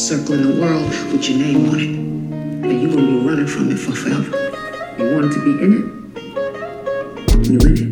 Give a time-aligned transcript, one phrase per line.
[0.00, 1.82] circling the world with your name on it.
[1.84, 4.34] And you're gonna be running from it for forever.
[4.98, 5.84] You wanted to be in it?
[7.46, 7.90] You in it.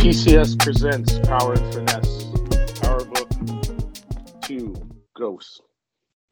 [0.00, 2.24] PCS presents Power and Finesse,
[2.80, 3.28] Power Book
[4.42, 4.74] 2
[5.14, 5.60] Ghosts.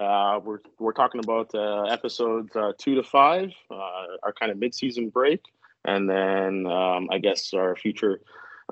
[0.00, 3.74] Uh, we're, we're talking about uh, episodes uh, 2 to 5, uh,
[4.22, 5.40] our kind of mid season break,
[5.84, 8.20] and then um, I guess our future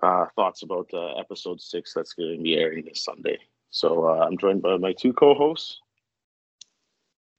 [0.02, 3.38] uh, thoughts about uh, episode 6 that's going to be airing this Sunday.
[3.70, 5.80] So uh, I'm joined by my two co hosts.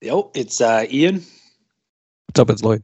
[0.02, 1.24] Yo, it's uh, Ian.
[2.28, 2.84] What's up, it's Lloyd.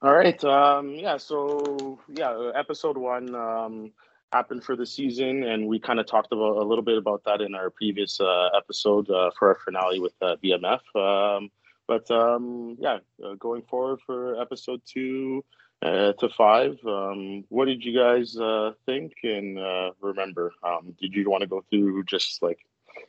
[0.00, 0.42] All right.
[0.44, 1.16] Um, yeah.
[1.16, 3.92] So yeah, uh, episode one um,
[4.32, 7.40] happened for the season, and we kind of talked about a little bit about that
[7.40, 10.80] in our previous uh, episode uh, for our finale with uh, BMF.
[10.94, 11.50] Um,
[11.86, 15.44] but um, yeah, uh, going forward for episode two
[15.82, 20.52] uh, to five, um, what did you guys uh, think and uh, remember?
[20.62, 22.58] Um, did you want to go through just like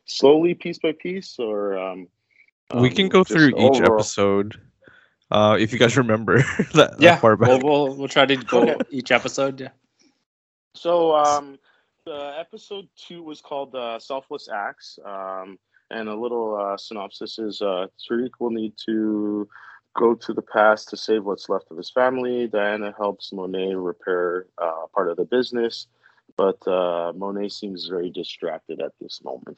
[0.05, 2.07] slowly, piece by piece, or um,
[2.73, 3.99] we um, can go just through each overall?
[3.99, 4.59] episode.
[5.31, 6.37] Uh, if you guys remember
[6.73, 7.49] that, that Yeah, far back.
[7.49, 9.59] we'll, we'll we'll try to go each episode.
[9.59, 9.69] Yeah.
[10.75, 11.57] So, um,
[12.05, 15.57] the episode two was called uh, "Selfless Acts," um,
[15.91, 19.47] and a little uh, synopsis is: uh, Tariq will need to
[19.97, 22.47] go to the past to save what's left of his family.
[22.47, 25.87] Diana helps Monet repair uh, part of the business,
[26.37, 29.57] but uh, Monet seems very distracted at this moment.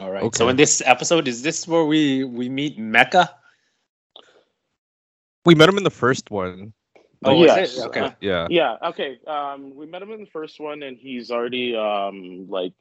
[0.00, 0.22] All right.
[0.22, 0.36] Okay.
[0.36, 3.30] So in this episode, is this where we we meet Mecca?
[5.44, 6.72] We met him in the first one.
[7.26, 7.78] Oh, Yes.
[7.78, 8.00] Okay.
[8.00, 8.46] Uh, Yeah.
[8.50, 8.76] Yeah.
[8.90, 9.18] Okay.
[9.26, 12.72] Um, we met him in the first one, and he's already um, like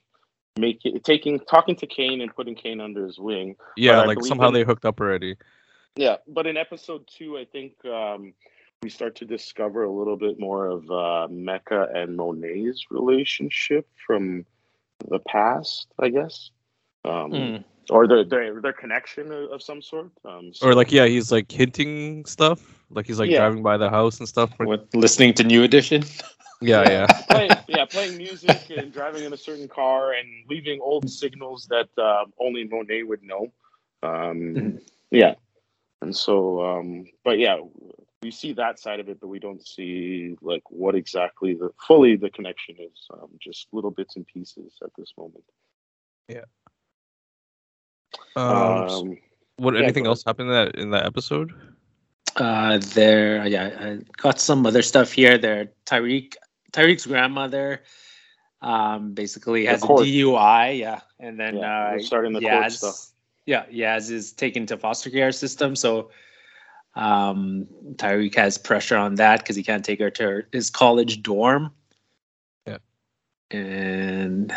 [0.58, 3.56] making taking talking to Kane and putting Kane under his wing.
[3.76, 5.36] Yeah, like somehow in- they hooked up already.
[5.96, 8.34] Yeah, but in episode two, I think um,
[8.84, 14.46] we start to discover a little bit more of uh, Mecca and Monet's relationship from
[15.10, 16.52] the past, I guess,
[17.06, 17.58] um, Hmm.
[17.90, 20.12] Or their, their their connection of, of some sort.
[20.26, 22.60] Um, so- Or like, yeah, he's like hinting stuff.
[22.90, 23.40] Like he's like Yeah.
[23.40, 24.52] driving by the house and stuff.
[24.60, 26.04] With listening to New Edition.
[26.62, 27.06] Yeah, yeah.
[27.30, 31.90] play, yeah, playing music and driving in a certain car and leaving old signals that
[32.02, 33.52] um, only Monet would know.
[34.02, 34.82] Um, Mhm.
[35.12, 35.36] Yeah,
[36.02, 37.60] and so, um, but yeah,
[38.24, 42.16] we see that side of it, but we don't see like what exactly the fully
[42.16, 43.06] the connection is.
[43.14, 45.44] Um, just little bits and pieces at this moment.
[48.36, 49.18] Um, s- Um,
[49.58, 49.74] what?
[49.76, 51.52] yeah, Anything else happened in that in that episode?
[52.36, 55.38] Uh, there, yeah, I got some other stuff here.
[55.38, 56.34] There, Tyreek,
[56.74, 57.84] Tyreek's grandmother,
[58.62, 59.88] um, basically has a.
[59.88, 60.78] DUI.
[60.80, 63.12] Yeah, and then Yeah, uh, starting the court stuff.
[63.46, 66.10] Yeah, Yaz is taken to foster care system, so
[66.96, 71.22] um, Tyreek has pressure on that because he can't take her to her- his college
[71.24, 71.72] dorm.
[72.68, 72.78] Yeah.
[73.52, 74.54] and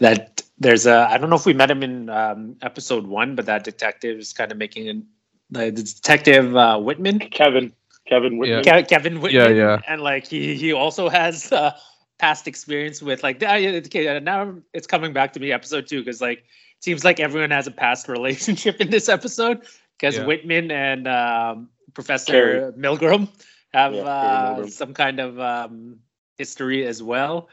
[0.00, 3.46] that there's a I don't know if we met him in um, episode one, but
[3.46, 5.06] that detective is kind of making an
[5.50, 7.72] the detective uh, Whitman, Kevin,
[8.06, 8.62] Kevin Whitman.
[8.64, 9.62] Ke- Kevin Whitman, yeah.
[9.62, 11.72] yeah, and like he he also has uh,
[12.18, 16.20] past experience with like okay, uh, now it's coming back to me episode two because
[16.20, 19.62] like it seems like everyone has a past relationship in this episode
[19.98, 20.24] because Yeah.
[20.26, 22.72] Whitman and um, Professor Carrie.
[22.72, 23.28] Milgram
[23.72, 24.70] have Yeah, uh, Milgram.
[24.70, 25.98] some kind of um,
[26.38, 27.48] history as well.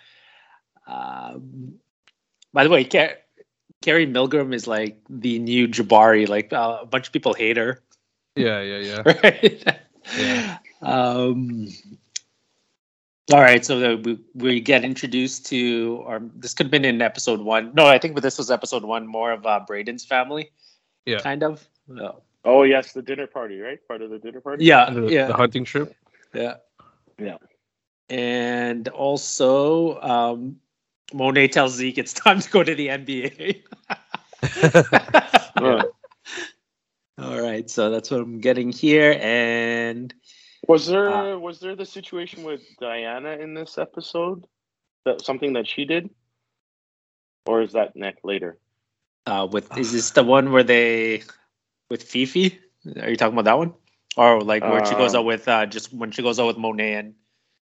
[0.87, 1.79] Um,
[2.53, 3.17] by the way, Car-
[3.81, 6.27] Carrie Milgram is like the new Jabari.
[6.27, 7.81] Like uh, a bunch of people hate her
[8.35, 9.01] Yeah, yeah, yeah.
[9.23, 9.79] right?
[10.17, 10.57] Yeah.
[10.81, 11.67] Um,
[13.33, 17.01] all right, so the, we, we get introduced to, or this could have been in
[17.01, 17.73] episode one.
[17.73, 20.51] No, I think, but this was episode one, more of uh, Braden's family,
[21.05, 21.19] Yeah.
[21.19, 21.67] kind of.
[21.91, 22.21] Oh.
[22.45, 23.85] Oh yes, the dinner party, right?
[23.85, 24.63] Part of the dinner party.
[24.63, 25.93] Yeah, The, yeah, the hunting trip.
[26.33, 26.55] yeah,
[27.19, 27.35] Yeah.
[28.09, 30.61] And also, um,
[31.13, 33.63] Monet tells Zeke it's time to go to the NBA.
[35.55, 35.83] Uh,
[37.17, 40.13] all right, so that's what I'm getting here, and
[40.67, 44.45] Was there Uh, was there the situation with Diana in this episode?
[45.05, 46.09] That something that she did,
[47.45, 48.57] or is that next later?
[49.25, 51.23] Uh, with is this the one where they
[51.89, 52.59] with Fifi?
[52.99, 53.73] Are you talking about that one,
[54.17, 56.57] or like where she goes Um, out with uh, just when she goes out with
[56.57, 57.15] Monet and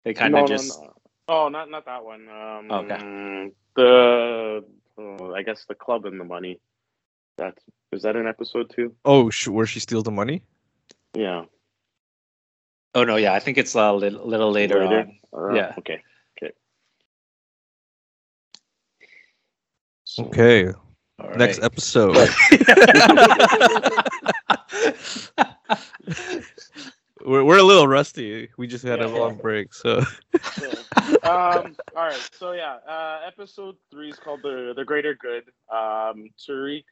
[0.03, 0.93] they kind of no, just no.
[1.29, 2.27] Oh, not not that one.
[2.29, 3.51] Um, Okay.
[3.75, 4.63] The
[4.97, 6.59] oh, I guess the club and the money.
[7.37, 8.95] That's is that an episode two?
[9.05, 10.41] Oh, sh- where she steals the money?
[11.13, 11.45] Yeah.
[12.95, 15.17] oh no yeah I think it's a little, little later, on.
[15.33, 15.73] Uh, Yeah.
[15.79, 16.01] Okay.
[20.05, 20.71] So, Okay.
[21.19, 21.65] All Next right.
[21.65, 22.15] episode.
[27.25, 28.49] we're we're a little rusty.
[28.57, 29.09] We just had a Yeah.
[29.19, 30.01] long break, so
[30.61, 30.73] yeah.
[31.23, 32.29] Um, all right.
[32.33, 35.43] So yeah, uh, episode three is called the the greater good.
[35.71, 36.83] Um, Tariq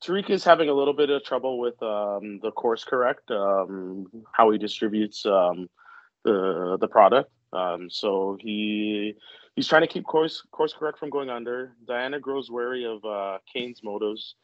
[0.00, 4.50] Tariq is having a little bit of trouble with um, the course correct, um, how
[4.50, 5.68] he distributes um,
[6.24, 7.30] the the product.
[7.52, 9.14] Um, so he
[9.56, 11.74] he's trying to keep course course correct from going under.
[11.86, 14.34] Diana grows wary of uh, Kane's motives,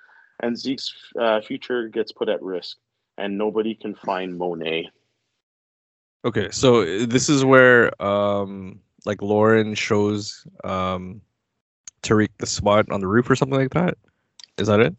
[0.43, 2.77] and Zeke's uh, future gets put at risk,
[3.19, 4.91] and nobody can find Monet.
[6.25, 6.49] Okay.
[6.51, 11.21] So uh, this is where um like Lauren shows um
[12.03, 13.97] Tariq the spot on the roof or something like that.
[14.59, 14.95] Is that it?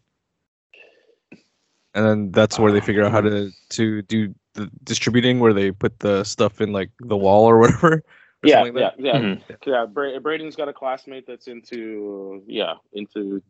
[1.94, 5.70] And then that's where they figure out how to to do the distributing, where they
[5.70, 7.94] put the stuff in like the wall or whatever.
[7.94, 8.02] or
[8.42, 9.00] Yeah, like yeah, that?
[9.00, 9.18] yeah.
[9.18, 9.42] Mhm.
[9.66, 13.42] yeah Bra- braden's got a classmate that's into yeah into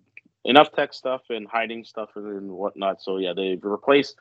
[0.44, 4.16] enough tech stuff and hiding stuff and whatnot so yeah they've replaced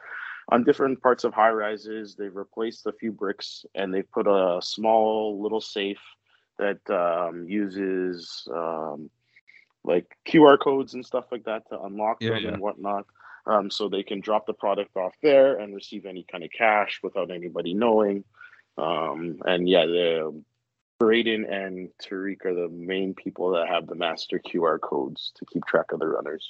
[0.50, 4.60] on different parts of high rises they've replaced a few bricks and they've put a
[4.62, 6.02] small little safe
[6.58, 9.10] that um, uses um,
[9.84, 12.50] like qr codes and stuff like that to unlock Yeah, them yeah.
[12.50, 13.06] and whatnot
[13.48, 17.00] um, so they can drop the product off there and receive any kind of cash
[17.02, 18.24] without anybody knowing
[18.78, 20.44] um, and yeah the
[21.02, 25.66] Braden and Tariq are the main people that have the master QR codes to keep
[25.66, 26.48] track of the runners.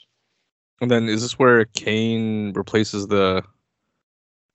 [0.81, 3.43] And then is this where Kane replaces the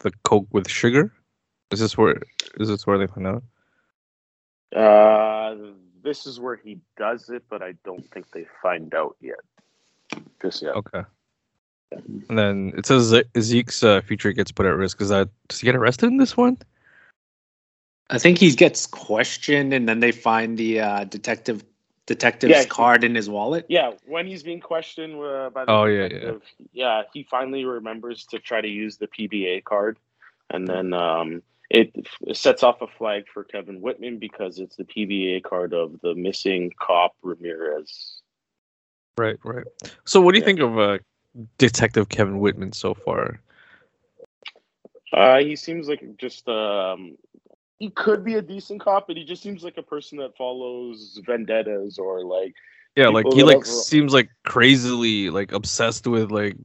[0.01, 1.13] the Coke with sugar?
[1.71, 2.21] Is this where
[2.59, 3.43] is this where they find out?
[4.75, 5.57] Uh,
[6.03, 9.41] this is where he does it, but I don't think they find out yet.
[10.41, 10.75] Just yet.
[10.77, 11.03] Okay.
[11.93, 15.01] And then it says Zeke's uh, future gets put at risk.
[15.01, 16.59] Is that does he get arrested in this one?
[18.11, 21.65] I think he gets questioned, and then they find the uh, detective
[22.07, 23.67] detective's Yeah, he- card in his wallet.
[23.69, 26.09] Yeah, when he's being questioned uh, by the Oh, yeah, yeah.
[26.09, 26.43] detective,
[26.73, 29.99] yeah, he finally remembers to try to use the PBA card,
[30.51, 34.85] and then um, it f- sets off a flag for Kevin Whitman because it's the
[34.85, 38.21] PBA card of the missing cop Ramirez.
[39.19, 39.65] Right, right.
[40.05, 40.47] So what do you Yeah.
[40.47, 40.99] think of uh,
[41.59, 43.41] Detective Kevin Whitman so far?
[45.13, 47.17] Uh, he seems like just um,
[47.79, 51.21] he could be a decent cop, but he just seems like a person that follows
[51.27, 52.55] vendettas or like
[52.97, 56.57] Yeah, like he like have- seems like crazily like obsessed with like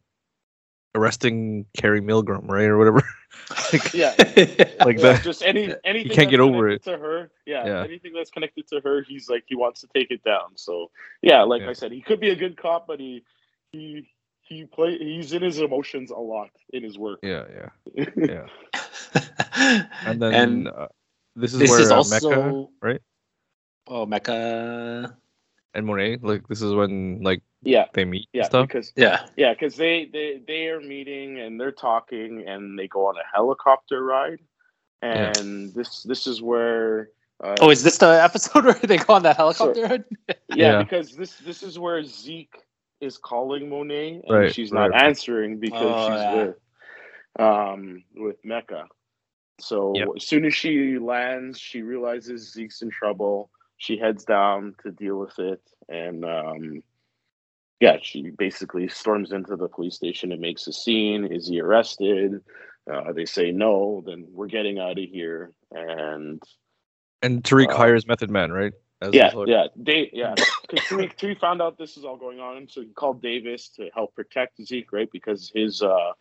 [0.95, 3.01] arresting Carrie Milgram, right, or whatever.
[3.73, 4.13] like, yeah,
[4.85, 5.21] like yeah, that.
[5.23, 7.31] just any anything can't get over it to her.
[7.45, 7.83] Yeah, Yeah.
[7.83, 10.55] anything that's connected to her, he's like he wants to take it down.
[10.55, 10.91] So
[11.21, 11.69] yeah, like Yeah.
[11.69, 13.23] I said, he could be a good cop, but he
[13.71, 14.09] he
[14.41, 17.19] he play he's in his emotions a lot in his work.
[17.23, 17.45] Yeah,
[17.95, 18.47] yeah, yeah.
[20.05, 20.87] And then And uh,
[21.35, 23.01] this is this where is uh, also Mecca right?
[23.87, 25.17] Oh, Mecca.
[25.73, 28.67] and Monet, like this is when like yeah, they meet yeah, stuff.
[28.67, 29.25] because Yeah.
[29.37, 33.23] Yeah, because they, they they are meeting and they're talking and they go on a
[33.35, 34.39] helicopter ride,
[35.01, 35.33] Yeah.
[35.39, 37.09] and this this is where.
[37.43, 40.03] Uh, Oh, is this the episode where they go on that helicopter ride?
[40.27, 40.83] yeah, Yeah.
[40.83, 42.55] because this this is where Zeke
[42.99, 45.03] is calling Monet and Right, she's not right.
[45.03, 46.35] answering because Oh, she's yeah.
[46.35, 46.55] with
[47.39, 48.85] um with Mecca.
[49.61, 50.07] So Yep.
[50.17, 53.49] as soon as she lands, she realizes Zeke's in trouble.
[53.77, 56.83] She heads down to deal with it, and um,
[57.79, 61.25] yeah, she basically storms into the police station and makes a scene.
[61.25, 62.41] Is he arrested?
[62.91, 64.03] Uh, they say no.
[64.05, 65.51] Then we're getting out of here.
[65.71, 66.41] And
[67.23, 68.73] And Tariq Uh, hires Method Man, right?
[69.01, 70.35] As yeah, yeah, they yeah.
[70.35, 73.89] Because Tariq, Tariq found out this is all going on, so he called Davis to
[73.95, 75.09] help protect Zeke, right?
[75.11, 76.11] Because his uh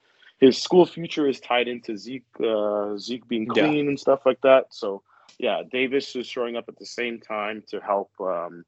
[0.40, 3.66] his school future is tied into Zeke uh Zeke being Yeah.
[3.66, 4.66] clean and stuff like that.
[4.70, 5.02] So
[5.38, 8.64] yeah, Davis is showing up at the same time to help um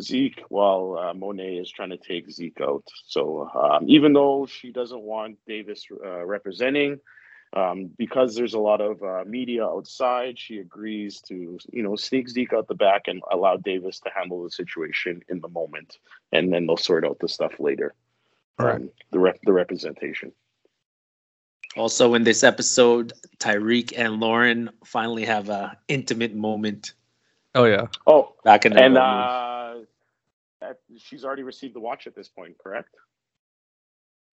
[0.00, 2.84] Zeke while uh, Monet is trying to take Zeke out.
[3.06, 6.98] So um, even though she doesn't want Davis uh, representing,
[7.54, 12.28] um, because there's a lot of uh, media outside, she agrees to you know sneak
[12.28, 15.98] Zeke out the back and allow Davis to handle the situation in the moment,
[16.32, 17.94] and then they'll sort out the stuff later.
[18.58, 18.76] Right.
[18.76, 20.32] Um, the rep- the representation.
[21.76, 26.92] Also, in this episode, Tyreek and Lauren finally have a intimate moment
[27.54, 27.86] Oh yeah.
[28.06, 29.04] Oh, back in the and room.
[29.04, 29.74] uh,
[30.98, 32.94] she's already received the watch at this point, correct?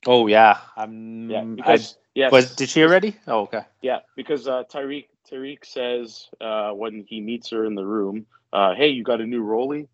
[0.08, 1.30] oh yeah, I'm.
[1.30, 3.16] Yeah, I, because yes, was did she already?
[3.28, 3.64] Oh okay.
[3.82, 8.74] Yeah, because uh, Tyreek Tyreek says uh, when he meets her in the room, uh,
[8.76, 9.88] "Hey, you got a new rollie?"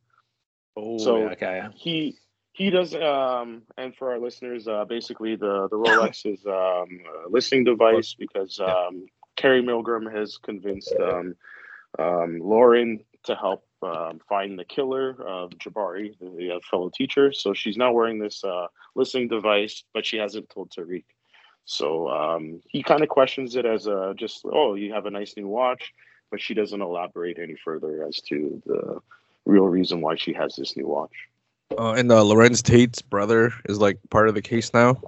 [0.77, 1.55] Oh So- yeah, okay.
[1.57, 1.69] yeah.
[1.73, 2.17] He
[2.55, 7.29] he does, um, and for our listeners, uh, basically the the Rolex is um, a
[7.29, 11.35] listening device because um, Carrie Milgram has convinced um,
[11.99, 17.33] um, Lauren to help um, find the killer of Jabari, the uh, fellow teacher.
[17.33, 21.03] So she's now wearing this uh, listening device, but she hasn't told Tariq.
[21.65, 25.35] So um, he kind of questions it as a just, oh, you have a nice
[25.35, 25.93] new watch,
[26.31, 29.01] but she doesn't elaborate any further as to the
[29.45, 31.27] real reason why she has this new watch.
[31.77, 35.01] Uh, and uh, Larenz Tate's brother is like part of the case now.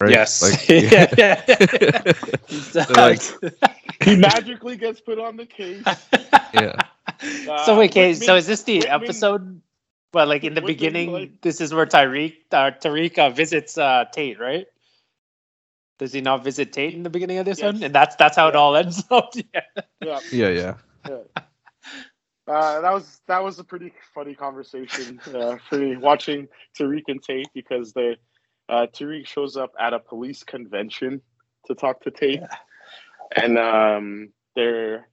[0.00, 0.10] Right?
[0.12, 0.42] Yes.
[0.42, 1.12] Like, yeah.
[1.18, 2.12] yeah.
[2.46, 3.20] He's, like-
[4.02, 5.84] He magically gets put on the case.
[6.54, 6.74] yeah.
[7.56, 9.60] so Uh, wait, okay, so is this the Whitman- episode?
[10.14, 13.76] Well, like in the Whitman, beginning, like- this is where Tyreek uh, Tariq uh, visits
[13.78, 14.66] uh, Tate, right?
[15.98, 17.74] Does he not visit Tate in the beginning of this Yes.
[17.74, 17.82] one?
[17.82, 19.34] And that's that's how it all ends up.
[19.34, 19.60] yeah.
[20.00, 20.20] Yeah.
[20.32, 21.18] Yeah, yeah.
[22.50, 27.22] Uh, that was that was a pretty funny conversation uh, for me watching Tariq and
[27.22, 28.16] Tate because they
[28.68, 31.22] uh, Tariq shows up at a police convention
[31.66, 32.42] to talk to Tate,
[33.36, 35.06] and um, they're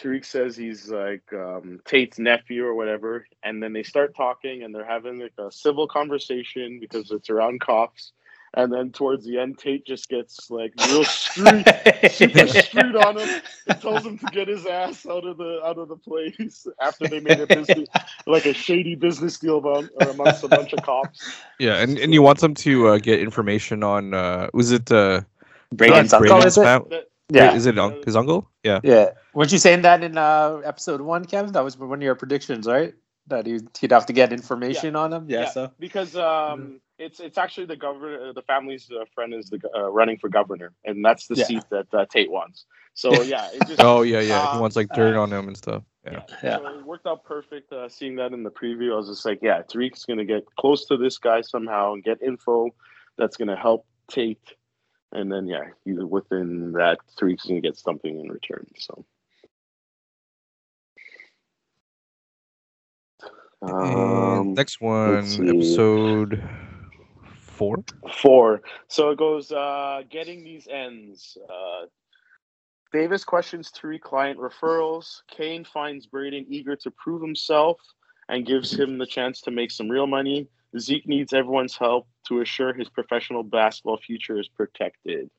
[0.00, 4.74] Tariq says he's like um, Tate's nephew or whatever, and then they start talking and
[4.74, 8.12] they're having like a civil conversation because it's around cops,
[8.56, 11.64] and then towards the end, Tate just gets like real screwed
[12.10, 15.78] super screwed on him and tells him to get his ass out of the out
[15.78, 17.88] of the place after they made a business
[18.26, 21.20] like a shady business deal about uh, amongst a bunch of cops.
[21.58, 25.20] Yeah, and, and he wants them to uh, get information on uh was it uh
[25.74, 26.64] Braden's not uncle, Braden's is it?
[26.64, 27.54] fam- That- Yeah.
[27.56, 28.48] Is it un- his uncle?
[28.62, 28.80] Yeah.
[28.84, 29.10] Yeah.
[29.34, 31.50] Weren't you saying that in uh, episode one, Kevin?
[31.52, 32.94] That was one of your predictions, right?
[33.28, 35.26] That he'd, he'd have to get information on him.
[35.28, 35.46] Yeah.
[35.50, 35.72] So.
[35.80, 40.18] because um, it's it's actually the governor, the family's uh, friend is the uh, running
[40.18, 41.44] for governor, and that's the Yeah.
[41.44, 42.66] seat that uh, Tate wants.
[42.94, 44.46] So yeah, it just Oh yeah, yeah.
[44.52, 45.82] he Uh, wants like dirt uh, on him and stuff.
[46.04, 46.22] Yeah.
[46.42, 46.58] Yeah.
[46.58, 47.72] So it worked out perfect.
[47.72, 50.86] Uh, seeing that in the preview, I was just like, yeah, Tariq's gonna get close
[50.86, 52.70] to this guy somehow and get info
[53.18, 54.54] that's gonna help Tate,
[55.12, 58.66] and then yeah, within that Tariq's gonna get something in return.
[58.78, 59.04] So.
[63.22, 63.32] And
[63.72, 66.42] Um, next one, episode
[67.40, 67.76] four.
[68.20, 68.62] Four.
[68.88, 71.36] So it goes uh, getting these ends.
[71.48, 71.86] Uh,
[72.92, 75.22] Davis questions three client referrals.
[75.28, 77.78] Kane finds Braden eager to prove himself
[78.28, 80.48] and gives him the chance to make some real money.
[80.78, 85.30] Zeke needs everyone's help to assure his professional basketball future is protected.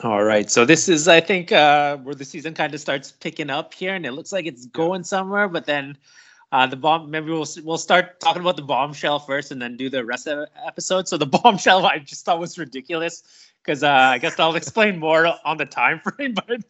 [0.00, 0.50] All right.
[0.50, 3.94] So this is, I think, uh, where the season kind of starts picking up here,
[3.94, 5.48] and it looks like it's going somewhere.
[5.48, 5.96] But then
[6.52, 7.10] uh, the bomb.
[7.10, 10.38] Maybe we'll we'll start talking about the bombshell first, and then do the rest of
[10.38, 11.08] the episode.
[11.08, 13.22] So the bombshell, I just thought was ridiculous
[13.62, 16.34] because uh, I guess I'll explain more on the time frame.
[16.46, 16.62] But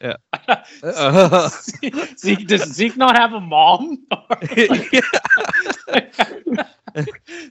[0.00, 0.16] Yeah.
[2.18, 4.04] Zeke, does Zeke not have a mom?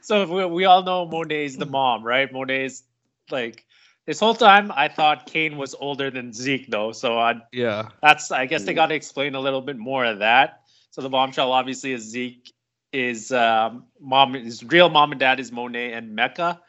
[0.02, 2.32] so we, we all know Monet's the mom, right?
[2.32, 2.84] Monet's
[3.32, 3.66] like
[4.06, 4.72] this whole time.
[4.76, 6.92] I thought Kane was older than Zeke, though.
[6.92, 7.90] So I, yeah.
[8.02, 10.64] that's I guess they got to explain a little bit more of that.
[11.00, 12.52] So the bombshell obviously is Zeke
[12.92, 16.60] is um, mom his real mom and dad is Monet and Mecca.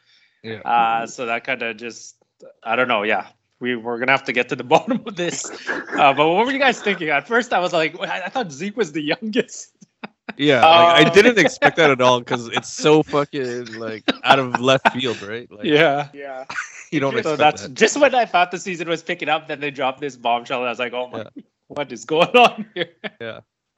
[0.44, 0.60] Yeah.
[0.60, 2.14] Uh, so that kind of just
[2.62, 3.02] I don't know.
[3.02, 3.26] Yeah,
[3.58, 5.50] we we're gonna have to get to the bottom of this.
[5.96, 7.08] Uh, but what were you guys thinking?
[7.08, 9.72] At first, I was like, I, I thought Zeke was the youngest.
[10.36, 14.38] Yeah, like, I Uh, didn't expect that at all because it's so fucking like out
[14.38, 15.50] of left field, right?
[15.50, 16.06] Like, yeah.
[16.14, 16.44] Yeah.
[16.92, 17.74] you don't So So that's that.
[17.74, 19.48] just when I thought the season was picking up.
[19.48, 21.26] Then they dropped this bombshell, and I was like, "Oh my,
[21.66, 22.94] what is going on here?"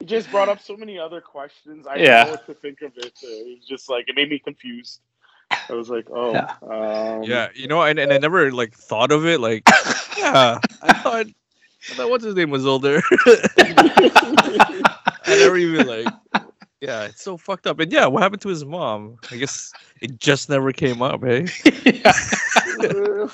[0.03, 1.87] It just brought up so many other questions.
[1.87, 2.01] I Yeah.
[2.01, 3.13] didn't know what to think of it.
[3.21, 4.99] It was just like it made me confused.
[5.69, 6.55] I was like, oh, Yeah.
[6.61, 9.39] um, Yeah, you know, and, and I never like thought of it.
[9.39, 9.71] Like,
[10.17, 11.27] yeah, I thought,
[11.89, 13.01] I thought what's his name was older.
[15.25, 16.13] I never even like,
[16.81, 17.79] yeah, it's so fucked up.
[17.79, 19.19] And yeah, what happened to his mom?
[19.31, 21.23] I guess it just never came up.
[21.23, 21.47] Hey,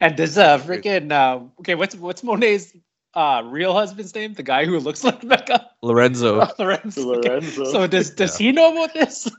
[0.00, 2.72] and does uh freaking uh okay, what's what's Monet's
[3.18, 4.34] uh real husband's name?
[4.34, 6.46] The guy who looks like Mecca, Lorenzo.
[6.58, 7.14] Lorenzo.
[7.18, 7.40] Okay.
[7.72, 9.28] So does does he know about this?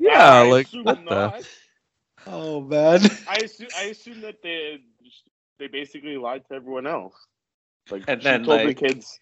[0.00, 1.46] Yeah, I like assume what the?
[2.26, 3.00] oh man.
[3.28, 4.78] I assume I assume that they
[5.58, 7.14] they basically lied to everyone else.
[7.90, 9.18] Like And she then, told like- the kids,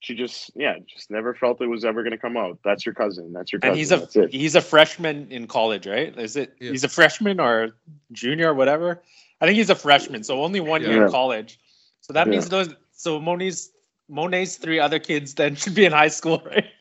[0.00, 2.58] she just yeah, just never felt it was ever gonna come out.
[2.64, 3.32] That's your cousin.
[3.32, 3.70] That's your cousin.
[3.70, 6.16] And he's a he's a freshman in college, right?
[6.18, 6.54] Is it?
[6.60, 6.70] Yeah.
[6.70, 7.70] He's a freshman or
[8.12, 9.02] junior or whatever.
[9.40, 11.58] I think he's a freshman, so only one year in college.
[12.02, 12.30] So that Yeah.
[12.32, 12.68] means those.
[12.98, 13.70] So Monet's
[14.10, 16.66] Monet's three other kids then should be in high school, right?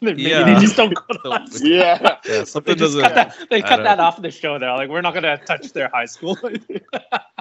[0.00, 0.44] And then maybe Yeah.
[0.44, 1.68] they just don't go to high school.
[1.68, 2.18] Yeah.
[2.24, 3.02] Yeah, something just doesn't.
[3.02, 3.36] cut that.
[3.50, 4.14] They cut that up.
[4.18, 4.58] off the show.
[4.58, 6.36] They're like, we're not gonna touch their high school.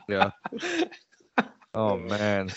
[0.08, 0.30] Yeah.
[1.74, 2.50] Oh man.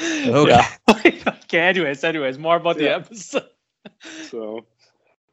[0.00, 0.66] yeah.
[0.90, 1.60] okay.
[1.60, 3.46] Anyways, anyways, more about the episode.
[4.30, 4.66] So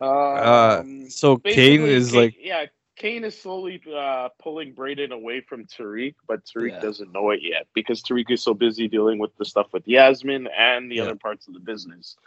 [0.01, 2.65] Uh, um, so Kane is Kane- like, yeah,
[2.99, 6.81] Kane is slowly uh, pulling Braden away from Tariq, but Tariq Yeah.
[6.81, 10.47] doesn't know it yet because Tariq is so busy dealing with the stuff with Yasmin
[10.55, 11.03] and the Yeah.
[11.03, 12.17] other parts of the business.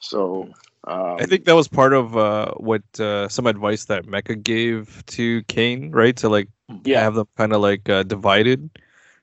[0.00, 0.52] So
[0.88, 5.04] um, I think that was part of uh, what uh, some advice that Mecca gave
[5.08, 6.16] to Kane, right?
[6.16, 6.48] To like
[6.84, 8.70] yeah, have them kind of like uh, divided.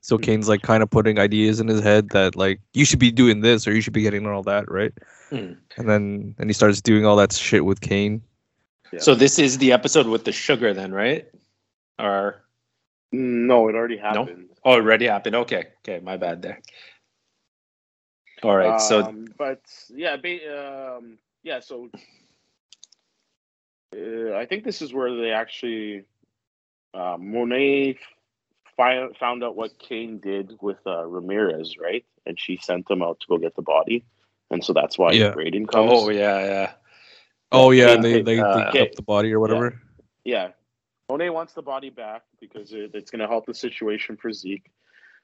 [0.01, 0.23] So Mhm.
[0.23, 3.41] Kane's like kind of putting ideas in his head that like you should be doing
[3.41, 4.93] this or you should be getting all that, right?
[5.31, 5.53] Hmm.
[5.77, 8.21] And then and he starts doing all that shit with Kane.
[8.91, 9.00] Yeah.
[9.00, 11.27] So this is the episode with the sugar, then, right?
[12.00, 12.43] Or
[13.12, 14.50] no, it already happened.
[14.63, 15.36] oh, already happened.
[15.36, 16.60] Okay, okay, my bad there.
[18.43, 21.60] All right, so Um, but yeah, ba- um, yeah.
[21.60, 21.89] So
[23.96, 26.03] uh, I think this is where they actually
[26.93, 27.98] uh, Monet
[28.77, 32.05] fi- found out what Kane did with uh, Ramirez, right?
[32.25, 34.05] And she sent him out to go get the body,
[34.51, 35.31] and so that's why Yeah.
[35.31, 35.91] Braden comes.
[35.93, 36.72] oh yeah, yeah.
[37.51, 39.79] Oh yeah, Kane they they, uh, they the body or whatever.
[40.24, 40.50] Yeah.
[41.10, 44.70] Monet wants the body back because it, it's going to help the situation for Zeke.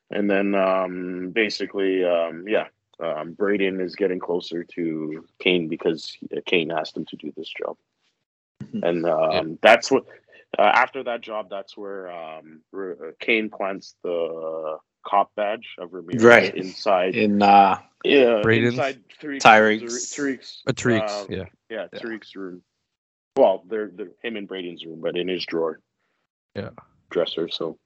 [0.09, 2.67] And then um, basically, um, yeah,
[2.99, 6.17] um, Braden is getting closer to Kane because
[6.47, 7.77] Kane asked him to do this job.
[8.63, 8.83] Mhm.
[8.83, 10.05] And um, that's what,
[10.57, 15.93] uh, after that job, that's where um, R- uh, Kane plants the cop badge of
[15.93, 16.55] Ramirez Right.
[16.55, 17.15] inside.
[17.15, 18.73] In uh, yeah, Braden's?
[18.73, 21.43] inside Tariq's, Tariq's- Tariq's, A Tariq's, um, yeah.
[21.69, 21.99] yeah, Yeah.
[21.99, 22.61] Tariq's room.
[23.35, 25.79] Well, they're, they're him and Braden's room, but in his drawer.
[26.55, 26.69] Yeah.
[27.09, 27.49] Dresser.
[27.49, 27.77] So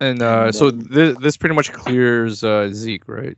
[0.00, 3.36] And uh, And so then- this this pretty much clears uh, Zeke, right?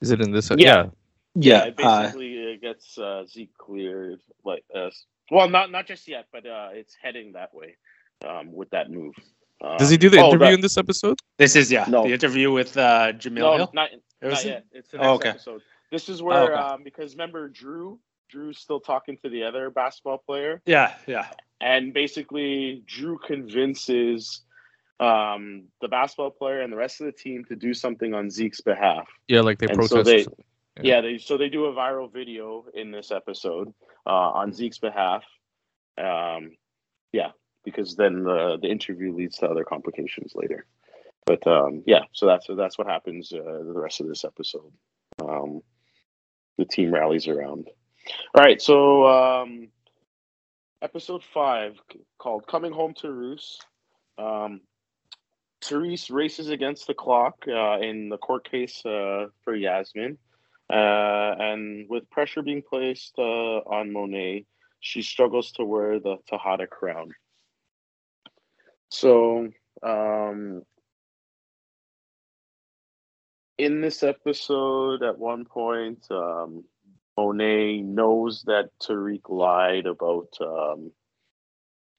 [0.00, 0.50] Is it in this?
[0.56, 0.86] Yeah.
[1.36, 4.18] yeah, it uh, basically uh, gets uh, Zeke cleared.
[4.44, 4.90] Like, uh,
[5.30, 7.76] well, not not just yet, but uh, it's heading that way
[8.26, 9.14] um, with that move.
[9.62, 11.18] Um, Does he do the oh, interview that- in this episode?
[11.38, 12.02] this is yeah No.
[12.04, 13.70] the interview with uh, Jemele No, Hill.
[13.72, 13.90] not,
[14.20, 14.64] not yet.
[14.72, 15.28] It's the Oh, next okay.
[15.30, 15.62] episode.
[15.90, 16.54] This is where okay.
[16.54, 17.98] um, because remember Drew.
[18.28, 20.62] Drew's still talking to the other basketball player.
[20.64, 21.28] Yeah, yeah,
[21.60, 24.40] and basically Drew convinces
[25.00, 28.60] um, the basketball player and the rest of the team to do something on Zeke's
[28.62, 29.06] behalf.
[29.28, 29.92] Yeah, like they And protest.
[29.92, 30.20] so they.
[30.20, 30.82] Yeah.
[30.82, 31.00] yeah.
[31.02, 33.68] they so they do a viral video in this episode
[34.06, 35.24] uh, on Zeke's behalf.
[35.98, 36.52] Um,
[37.12, 37.32] yeah,
[37.64, 40.66] because then the the interview leads to other complications later.
[41.24, 44.72] But um, yeah, so that's that's what happens uh, the rest of this episode.
[45.20, 45.60] Um,
[46.58, 47.68] the team rallies around.
[48.34, 49.68] All right, so um,
[50.80, 51.80] episode five
[52.18, 53.64] called "Coming Home to Roost."
[54.18, 54.60] Um,
[55.62, 60.18] Therese races against the clock uh, in the court case uh, for Yasmin,
[60.68, 64.44] uh, and with pressure being placed uh, on Monet,
[64.80, 67.12] she struggles to wear the Tejada crown.
[68.92, 69.48] So,
[69.82, 70.62] um,
[73.56, 76.64] in this episode, at one point, um,
[77.16, 80.92] Monet knows that Tariq lied about um,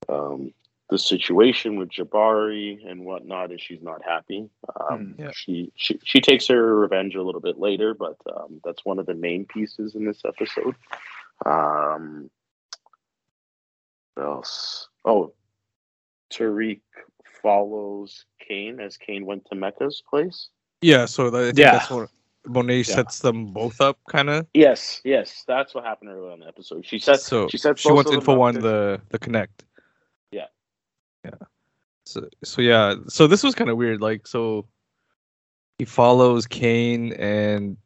[0.08, 0.53] um,
[0.91, 4.47] the situation with Jabari and whatnot, and she's not happy.
[4.79, 5.32] Um, Hmm, yeah.
[5.34, 9.08] she, she she takes her revenge a little bit later, but um, that's one of
[9.08, 10.75] the main pieces in this episode.
[11.43, 12.29] Um,
[14.13, 14.89] what else?
[15.03, 15.34] Oh,
[16.34, 16.82] Tariq
[17.41, 20.50] follows Kane as Kane went to Mecca's place.
[20.82, 21.74] Yeah, so I think Yeah.
[21.74, 22.10] that's what
[22.46, 24.48] Monet sets them both up, kind of.
[24.54, 26.86] Yes, yes, that's what happened earlier on the episode.
[26.86, 29.63] She said So she said she both wants info on the the connect.
[30.32, 30.48] Yeah.
[31.24, 31.32] Yeah.
[32.06, 34.02] So so yeah, so this was kind of weird.
[34.02, 34.67] Like so,
[35.80, 37.78] he follows Kane, and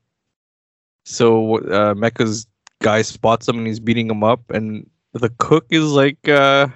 [1.06, 2.48] so uh, Mecca's
[2.82, 6.68] guy spots him, and he's beating him up, and the cook is like uh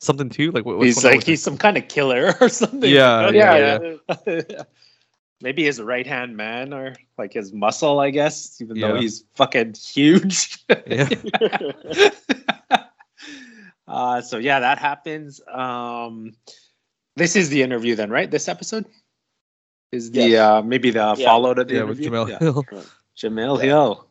[0.00, 0.50] something too.
[0.52, 2.90] Like what, what's he's like with he's some kind of killer or something.
[2.90, 4.62] Yeah, yeah, yeah.
[5.40, 9.74] Maybe his right hand man or like his muscle, I guess, even though he's fucking
[9.74, 10.64] huge.
[10.86, 11.08] Yeah.
[13.86, 15.40] uh, so yeah, that happens.
[15.46, 16.32] Um,
[17.16, 18.28] this is the interview then, right?
[18.30, 18.86] This episode
[19.92, 20.40] is the Yes.
[20.40, 21.24] uh, maybe the Yeah.
[21.26, 22.10] follow to the yeah, with interview?
[22.10, 22.38] Jemele Yeah.
[22.38, 22.64] Hill.
[23.16, 23.64] Jemele Yeah.
[23.64, 24.07] Hill.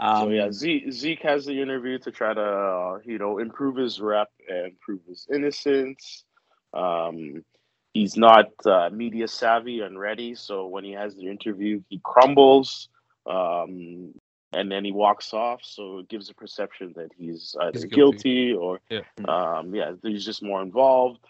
[0.00, 3.76] Um, so yeah, Zeke, Zeke has the interview to try to uh, you know improve
[3.76, 6.24] his rep and prove his innocence.
[6.72, 7.44] Um,
[7.92, 12.88] he's not uh, media savvy and ready, so when he has the interview, he crumbles,
[13.26, 14.14] um,
[14.52, 15.60] and then he walks off.
[15.62, 18.52] So it gives a perception that he's either He's guilty.
[18.52, 18.54] guilty.
[18.54, 19.00] or Yeah.
[19.28, 21.24] um, yeah, he's just more involved.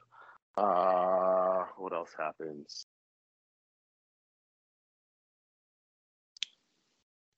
[0.56, 2.86] Uh, what else happens?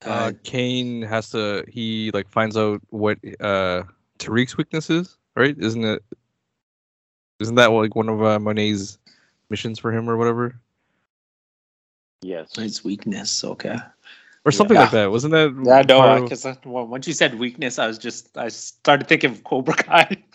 [0.05, 3.83] Uh, Kane has to he like finds out what uh
[4.19, 5.55] Tariq's weakness is, right?
[5.57, 6.03] Isn't it?
[7.39, 8.97] Isn't that like one of uh, Monet's
[9.49, 10.55] missions for him or whatever?
[12.21, 12.55] Yes.
[12.55, 13.75] His weakness, okay.
[14.45, 14.81] or something Yeah.
[14.83, 15.11] like that.
[15.11, 15.53] Wasn't that?
[15.65, 19.07] Yeah, no, part of- because well, once you said weakness, I was just I started
[19.07, 20.17] thinking of Cobra Kai.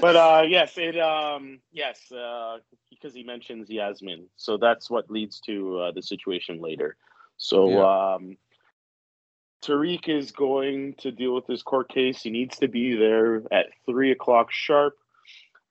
[0.00, 2.58] but uh, yes, it um, yes, uh,
[2.90, 6.96] because he mentions Yasmin, so that's what leads to uh, the situation later.
[7.36, 8.14] So Yeah.
[8.14, 8.36] um,
[9.62, 12.22] Tariq is going to deal with this court case.
[12.22, 14.96] He needs to be there at three o'clock sharp.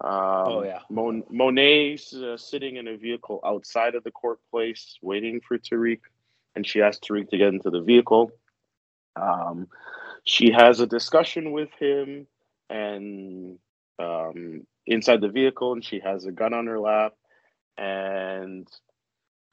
[0.01, 0.79] Um, Oh, yeah.
[0.89, 5.99] Mon- Monet's uh, sitting in a vehicle outside of the court place, waiting for Tariq,
[6.55, 8.31] and she asks Tariq to get into the vehicle.
[9.15, 9.67] Um,
[10.25, 12.27] she has a discussion with him,
[12.69, 13.59] and
[13.99, 17.13] um, inside the vehicle, and she has a gun on her lap,
[17.77, 18.67] and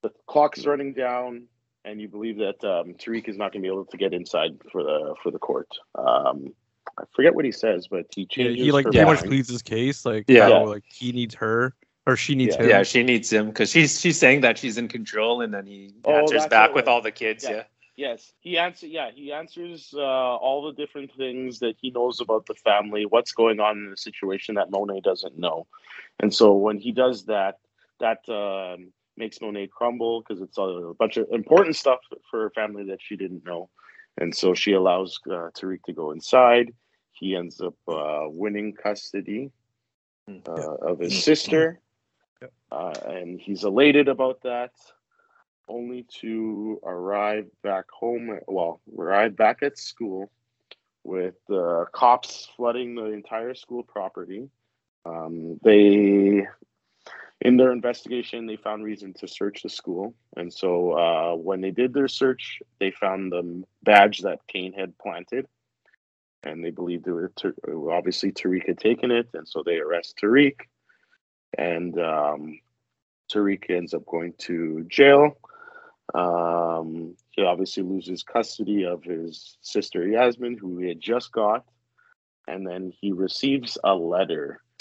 [0.02, 1.46] the clock's running down,
[1.84, 4.52] and you believe that um, Tariq is not going to be able to get inside
[4.70, 5.68] for the for the court.
[5.96, 6.54] Um,
[6.98, 9.62] I forget what he says, but he Yeah, he like her pretty much pleads his
[9.62, 10.48] case, like Yeah.
[10.48, 11.74] how, like he needs her
[12.06, 12.62] or she needs Yeah.
[12.62, 12.68] him.
[12.68, 15.92] yeah, she needs him because she's she's saying that she's in control, and then he
[16.04, 17.44] Oh, answers that's back with all the kids.
[17.44, 17.64] Yeah.
[17.96, 18.86] Yeah, Yes, he answer.
[18.86, 23.32] Yeah, he answers uh, all the different things that he knows about the family, what's
[23.32, 25.66] going on in the situation that Monet doesn't know,
[26.20, 27.58] and so when he does that,
[28.00, 32.00] that um, makes Monet crumble because it's a bunch of important stuff
[32.30, 33.68] for her family that she didn't know,
[34.18, 36.72] and so she allows uh, Tariq to go inside.
[37.12, 39.50] He ends up uh, winning custody
[40.48, 41.80] uh, of his sister,
[42.40, 42.52] Yep.
[42.72, 44.72] uh, and he's elated about that
[45.68, 48.38] only to arrive back home.
[48.46, 50.30] Well, arrive back at school
[51.04, 54.48] with the cops flooding the entire school property.
[55.04, 56.46] Um, they,
[57.40, 61.72] in their investigation, they found reason to search the school, and so uh, when they
[61.72, 65.46] did their search, they found the badge that Kane had planted.
[66.44, 67.30] And they believed it was
[67.92, 70.56] obviously Tariq had taken it, and so they arrest Tariq.
[71.56, 72.58] And um,
[73.32, 75.36] Tariq ends up going to jail.
[76.14, 81.64] Um, he obviously loses custody of his sister Yasmin, who he had just got,
[82.46, 84.60] and then he receives a letter.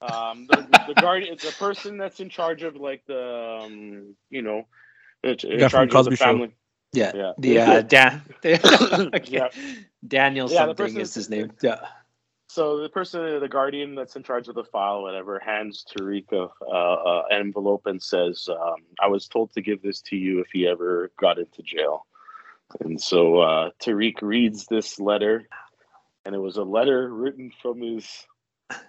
[0.00, 4.66] um, the, the guardian, the person that's in charge of like the, um, you know,
[5.22, 6.24] in, in guy charge of Cosby the Show.
[6.24, 6.50] family.
[6.92, 7.32] yeah, Yeah.
[7.38, 8.22] The uh, Dan,
[9.24, 9.48] Yeah.
[10.06, 11.52] Daniel Yeah, something person- is his name.
[11.62, 11.80] Yeah,
[12.52, 16.48] So the person, the guardian that's in charge of the file, whatever, hands Tariq a,
[16.66, 20.48] uh, an envelope and says, um, "I was told to give this to you if
[20.52, 22.06] he ever got into jail."
[22.80, 25.46] And so uh, Tariq reads this letter,
[26.24, 28.26] and it was a letter written from his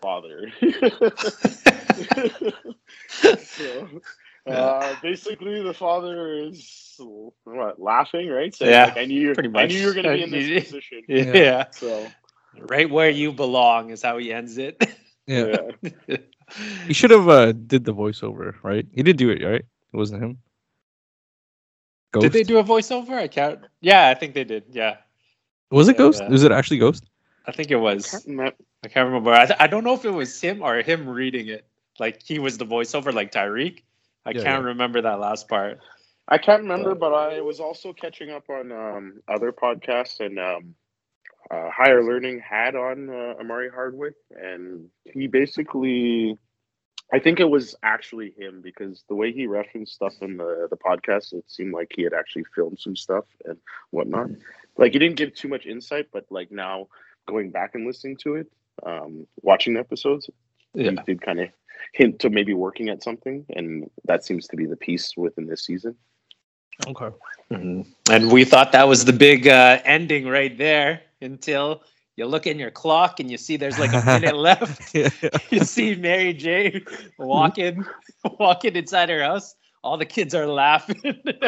[0.02, 0.52] father.
[3.38, 4.02] so
[4.48, 6.96] uh, basically, the father is
[7.44, 8.56] what laughing, right?
[8.56, 9.36] Saying, Yeah, like, I knew you.
[9.56, 10.32] I knew you were going to be in Yeah.
[10.32, 11.04] this position.
[11.10, 12.16] yeah, So
[12.60, 14.82] right where you belong is how he ends it.
[15.28, 15.46] yeah.
[16.08, 16.18] yeah.
[16.88, 18.86] He should have uh did the voiceover, right?
[18.94, 19.62] He did do it, right?
[19.94, 20.40] It wasn't him.
[22.12, 22.24] Ghost?
[22.24, 23.14] Did they do a voiceover?
[23.14, 23.60] I can't.
[23.82, 24.66] Yeah, I think they did.
[24.72, 24.98] Yeah,
[25.72, 26.24] Was it Ghost?
[26.24, 26.30] Yeah.
[26.30, 27.10] Was it actually Ghost?
[27.46, 28.26] I think it was.
[28.26, 29.32] Can't I can't remember.
[29.32, 31.66] I, th- I don't know if it was him or him reading it.
[32.00, 33.82] Like he was the voiceover, like Tyreek.
[34.26, 34.66] I Yeah, can't yeah.
[34.66, 35.80] remember that last part.
[36.28, 40.76] I can't remember, but I was also catching up on um, other podcasts, and um,
[41.52, 46.38] uh, Higher Learning had on uh, Omari Hardwick, and he basically,
[47.12, 50.78] I think it was actually him because the way he referenced stuff in the the
[50.78, 53.58] podcast, it seemed like he had actually filmed some stuff and
[53.90, 54.30] whatnot.
[54.78, 56.88] Like he didn't give too much insight, but like now
[57.28, 58.48] going back and listening to it,
[58.84, 60.30] um, watching the episodes,
[60.74, 60.92] Yeah.
[60.92, 61.50] he did kind of
[61.94, 65.66] hint to maybe working at something, and that seems to be the piece within this
[65.66, 65.96] season.
[66.88, 67.10] Okay.
[67.52, 67.86] Mhm.
[68.10, 71.84] And we thought that was the big uh, ending right there until
[72.18, 74.94] you look in your clock and you see there's like a minute left.
[75.52, 76.86] You see Mary Jane
[77.18, 77.86] walking,
[78.40, 79.56] walking inside her house.
[79.84, 81.02] All the kids are laughing.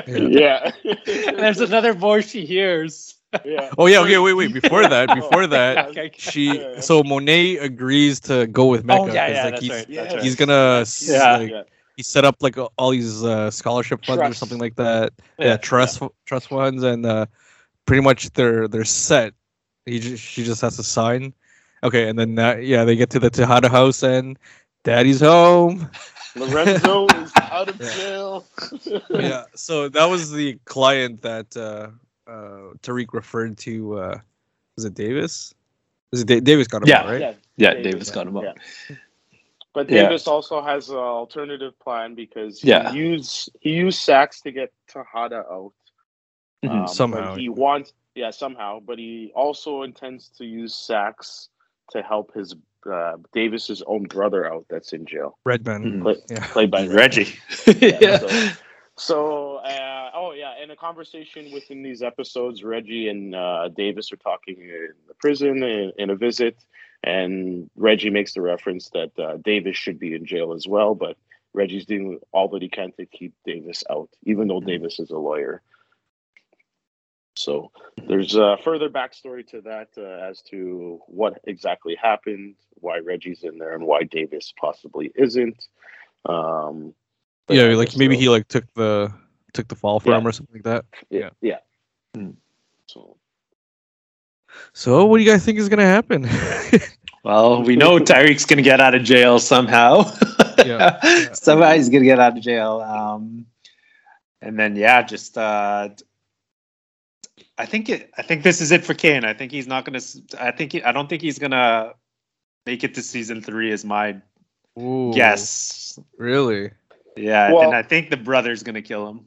[0.08, 0.72] Yeah.
[0.84, 3.16] And there's another voice she hears.
[3.46, 3.70] yeah.
[3.78, 4.00] Oh yeah.
[4.00, 4.18] Okay.
[4.18, 4.34] Wait.
[4.34, 4.54] Wait.
[4.54, 5.14] Before that.
[5.14, 5.90] Before that.
[5.90, 6.12] Okay.
[6.18, 6.80] She Yeah.
[6.80, 9.90] so Monet agrees to go with Mecca Oh yeah, 'cause, yeah, like that's he's right.
[9.90, 10.22] Yeah.
[10.22, 11.38] He's gonna Yeah.
[11.38, 11.64] like, Yeah.
[11.96, 15.14] he set up like all these uh, scholarship funds or something like that.
[15.38, 17.28] Yeah, Yeah, trust trust funds and uh,
[17.86, 19.34] pretty much they're they're set.
[19.86, 21.34] He just she just has to sign.
[21.84, 24.40] Okay, and then that, yeah, they get to the Tejada house and
[24.84, 25.90] Daddy's home.
[26.36, 27.96] Lorenzo is out of Yeah.
[27.96, 28.46] jail.
[29.10, 31.90] yeah, so that was the client that uh,
[32.30, 34.00] uh, Tariq referred to.
[34.00, 34.20] Uh,
[34.76, 35.54] was it Davis?
[36.12, 37.02] Was it da- Davis got him Yeah.
[37.02, 37.20] out, right?
[37.22, 37.34] Yeah.
[37.58, 38.44] Yeah, Davis got him up.
[38.46, 38.96] Yeah.
[39.74, 40.04] But Yeah.
[40.04, 42.92] Davis also has an alternative plan because he Yeah.
[42.94, 45.74] used he used Sachs to get Tejada out.
[46.64, 46.70] Mhm.
[46.82, 47.36] Um, Somehow.
[47.36, 51.50] he wants yeah somehow, but he also intends to use Sachs
[51.92, 52.56] to help his
[52.92, 55.84] uh, Davis's own brother out that's in jail, Redman.
[55.84, 56.02] Mhm.
[56.02, 56.48] play, Yeah.
[56.52, 57.34] played by Reggie.
[57.68, 58.18] Yeah, yeah.
[58.28, 58.50] so-
[58.96, 64.18] So, uh, oh yeah, in a conversation within these episodes, Reggie and uh, Davis are
[64.18, 66.58] talking in the prison in, in a visit,
[67.04, 71.18] and Reggie makes the reference that uh, Davis should be in jail as well, but
[71.54, 75.18] Reggie's doing all that he can to keep Davis out, even though Davis is a
[75.18, 75.64] lawyer.
[77.44, 77.72] So
[78.08, 83.58] there's uh, further backstory to that uh, as to what exactly happened, why Reggie's in
[83.58, 85.68] there, and why Davis possibly isn't.
[86.26, 86.94] Um,
[87.48, 89.14] but Yeah, like guess maybe he like took the
[89.54, 90.18] took the fall for Yeah.
[90.18, 90.86] him or something like that.
[91.10, 91.30] Yeah.
[91.42, 91.60] Yeah.
[92.16, 92.32] Hmm.
[92.88, 93.18] So
[94.74, 96.28] So what do you guys think is gonna happen?
[97.24, 100.04] Well, we know Tyreek's gonna get out of jail somehow.
[100.66, 101.32] Yeah, yeah.
[101.34, 102.80] somehow he's gonna get out of jail.
[102.80, 103.48] Um,
[104.42, 105.90] and then yeah, just uh,
[107.58, 108.10] I think it.
[108.18, 109.26] I think this is it for Kane.
[109.26, 110.02] I think he's not gonna.
[110.40, 110.72] I think.
[110.72, 111.94] He, I don't think he's gonna
[112.66, 113.72] make it to season three.
[113.72, 114.20] Is my
[114.80, 116.00] Ooh, guess.
[116.18, 116.72] Really?
[117.16, 119.26] Yeah, Well- and I think the brother's gonna kill him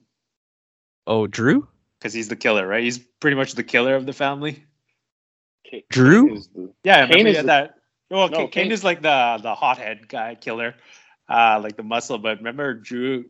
[1.07, 1.69] Oh, Drew?
[2.01, 2.83] because he's the killer, right?
[2.83, 4.65] He's pretty much the killer of the family.
[5.65, 6.29] Kane, Drew?
[6.29, 7.75] Kane the- Yeah, Kane remember is had the- that.
[8.11, 10.75] Well, No, Kane, Kane- is like the the hothead guy killer,
[11.29, 12.19] uh, like the muscle.
[12.19, 13.27] But remember, Drew,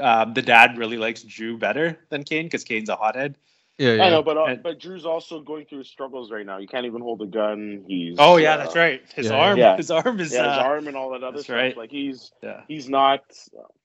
[0.00, 3.36] um, the dad really likes Drew better than Kane because Kane's a hothead.
[3.82, 4.04] Yeah, yeah.
[4.04, 6.58] I know, but uh, And- but Drew's also going through struggles right now.
[6.60, 7.84] He can't even hold a gun.
[7.88, 9.02] He's Oh yeah, uh, that's right.
[9.14, 9.76] His yeah, arm, yeah.
[9.76, 10.32] his arm is.
[10.32, 11.56] Yeah, his uh, arm and all that other stuff.
[11.56, 11.76] right.
[11.76, 13.22] Like he's Yeah, he's not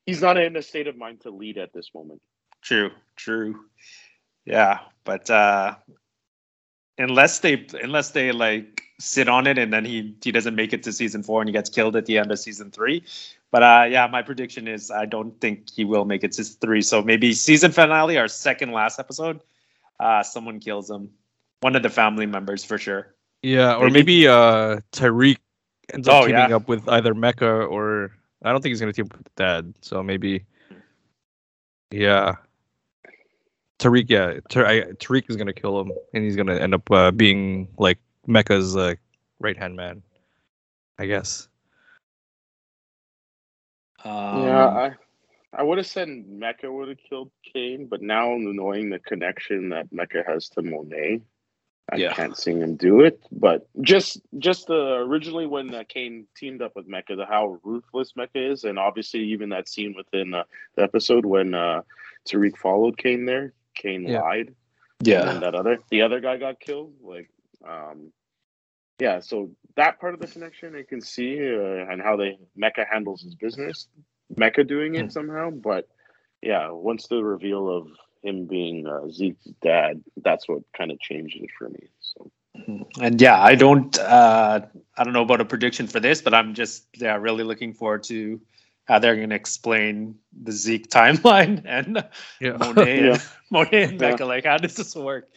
[0.05, 2.21] he's not in a state of mind to lead at this moment.
[2.61, 3.55] true, true.
[4.45, 5.75] Yeah, but uh,
[6.97, 10.83] unless they unless they like sit on it and then he he doesn't make it
[10.83, 13.03] to season four and he gets killed at the end of season three.
[13.51, 16.81] But uh, yeah, my prediction is I don't think he will make it to three.
[16.81, 19.39] So maybe season finale, our second last episode,
[19.99, 21.09] uh, someone kills him.
[21.61, 23.15] One of the family members for sure.
[23.41, 25.37] Yeah, or Maybe- maybe uh Tyreek
[25.93, 26.55] ends up Oh, teaming yeah.
[26.55, 28.11] up with either Mecca or
[28.43, 29.73] I don't think he's gonna team up with Dad.
[29.81, 30.45] So maybe,
[31.91, 32.35] yeah,
[33.79, 34.09] Tariq.
[34.09, 37.67] Yeah, Tar- I, Tariq is gonna kill him, and he's gonna end up uh, being
[37.77, 38.95] like Mecca's uh,
[39.39, 40.01] right hand man.
[40.99, 41.47] I guess.
[44.03, 44.91] Um, yeah, I
[45.53, 49.91] I would have said Mecca would have killed Kane, but now knowing the connection that
[49.91, 51.21] Mecca has to Monet,
[51.89, 52.13] I Yeah.
[52.13, 53.19] can't see him do it.
[53.31, 58.15] But just just uh, originally when uh, Kane teamed up with Mecca, the how ruthless
[58.15, 60.43] Mecca is, and obviously even that scene within uh,
[60.75, 61.81] the episode when uh,
[62.27, 64.21] Tariq followed Kane there, Kane Yeah.
[64.21, 64.53] lied.
[65.03, 67.29] Yeah, and then that other the other guy got killed like
[67.67, 68.11] um
[68.99, 72.83] yeah so that part of the connection i can see uh, and how they mecca
[72.89, 73.87] handles his business
[74.35, 75.09] mecca doing it Hmm.
[75.09, 75.87] somehow but
[76.41, 77.87] yeah once the reveal of
[78.23, 82.29] him being uh, zeke's dad that's what kind of changed it for me so
[82.99, 83.95] and yeah, I don't.
[83.99, 84.61] Uh,
[84.97, 88.01] I don't know about a prediction for this, but I'm just yeah really looking forward
[88.05, 88.41] to
[88.85, 92.03] how they're going to explain the Zeke timeline and
[92.41, 92.57] Yeah.
[92.57, 93.11] Monet, Yeah.
[93.13, 94.15] and, Monet and Yeah.
[94.25, 95.29] Like, how does this work?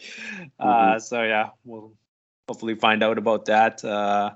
[0.59, 1.93] Uh, so yeah, we'll
[2.47, 3.83] hopefully find out about that.
[3.85, 4.31] Uh,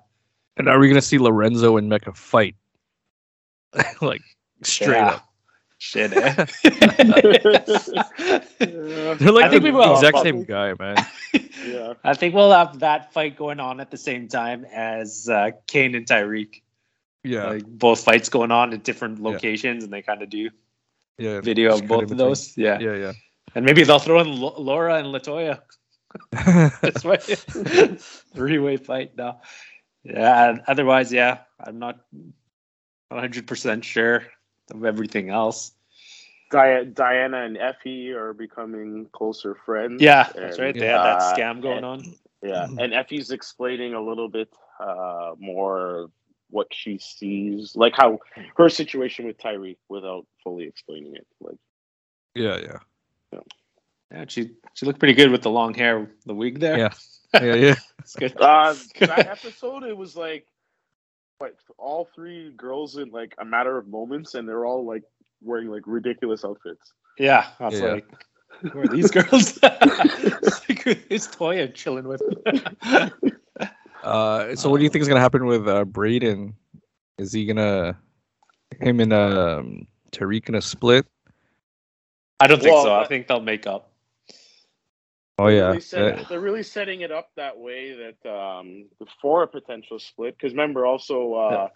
[0.58, 2.56] and are we gonna see Lorenzo and Mecca fight?
[4.02, 4.22] like
[4.66, 5.08] straight yeah.
[5.08, 5.30] up.
[5.78, 6.14] Shit.
[6.14, 6.46] Eh?
[8.60, 10.96] They're like I think the we exact same guy, man.
[11.66, 15.52] yeah I think we'll have that fight going on at the same time as uh,
[15.68, 16.62] Kane and Tyreek.
[17.24, 19.30] Yeah, Like both fights going on at different Yeah.
[19.30, 20.50] locations, and they kind of do
[21.18, 21.42] yeah.
[21.42, 22.18] video of both in of between.
[22.18, 22.58] those.
[22.58, 22.80] Yeah.
[22.80, 23.14] Yeah, Yeah.
[23.56, 25.60] and maybe they'll throw in Lo- Laura and Latoya.
[26.34, 26.70] yeah.
[26.82, 27.18] This way,
[28.36, 29.42] three-way fight now.
[30.04, 30.50] Yeah.
[30.52, 32.00] and Otherwise, yeah, I'm not
[33.10, 34.24] 100 percent sure
[34.72, 35.72] of everything else.
[36.52, 40.74] Di- diana and effie are becoming closer friends Yeah, that's right.
[40.78, 42.14] They had that uh, scam going and- on.
[42.44, 44.50] Yeah, and Effie's explaining a little bit
[44.80, 46.12] uh, more
[46.52, 48.20] what she sees, like how
[48.56, 51.26] her situation with Tyreek, without fully explaining it.
[51.42, 51.58] Like,
[52.36, 53.40] yeah, yeah,
[54.12, 56.78] Yeah, she she looked pretty good with the long hair, the wig there.
[56.78, 56.94] Yeah.
[57.42, 57.76] yeah, yeah.
[57.98, 58.40] it's good.
[58.40, 60.46] uh, that episode, it was like,
[61.38, 65.04] what all three girls in like a matter of moments, and they're all like
[65.42, 66.94] wearing like ridiculous outfits.
[67.18, 67.82] Yeah, I was Yeah.
[67.82, 68.06] like,
[68.72, 69.60] who are these girls?
[69.62, 69.72] like,
[70.84, 72.22] who's Toya chilling with?
[74.04, 76.56] Uh, so what do you think is gonna happen with uh, Braden?
[77.18, 77.98] Is he gonna
[78.80, 81.06] him and um, Tariq gonna split?
[82.40, 82.94] I don't think Well, so.
[82.96, 83.92] I think they'll make up.
[85.38, 88.86] Oh yeah, really set- they're really setting it up that way that um,
[89.22, 90.38] for a potential split.
[90.38, 91.70] Because remember, also, uh,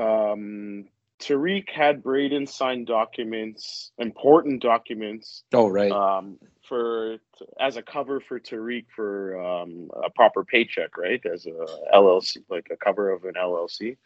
[0.00, 0.86] um,
[1.18, 5.90] Tariq had Braden sign documents, important documents, Oh right.
[5.90, 6.38] um,
[6.68, 7.16] for
[7.58, 11.20] as a cover for Tariq for um, a proper paycheck, right?
[11.26, 13.96] As a LLC, like a cover of an LLC.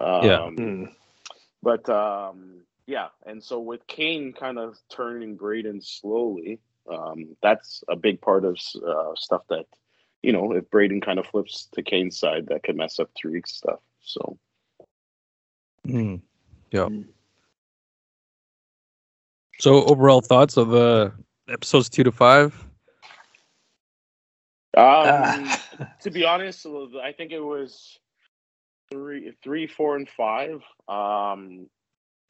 [0.00, 0.50] Um, Yeah.
[0.50, 0.84] Hmm.
[1.62, 7.96] But um, yeah, and so with Kane kind of turning Braden slowly, um, that's a
[7.96, 9.66] big part of uh, stuff that
[10.22, 13.52] you know if Braden kind of flips to Kane's side, that could mess up Tariq's
[13.54, 13.80] stuff.
[14.00, 14.38] So
[15.88, 16.20] Mm.
[16.70, 16.86] Yeah.
[16.86, 17.06] Mm.
[19.58, 21.10] So overall thoughts of uh,
[21.48, 22.54] episodes two to five?
[24.76, 25.62] um, Ah.
[26.02, 26.66] to be honest,
[27.02, 27.98] I think it was
[28.90, 30.62] three, three, four, and five.
[30.88, 31.68] Um,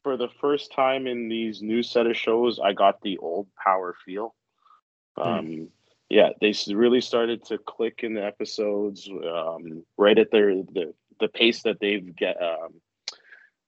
[0.03, 3.95] for the first time in these new set of shows, I got the old power
[4.05, 4.33] feel.
[5.17, 5.69] Um,
[6.09, 11.27] yeah, they really started to click in the episodes um, right at their the the
[11.29, 12.37] pace that they've get.
[12.41, 12.81] Um,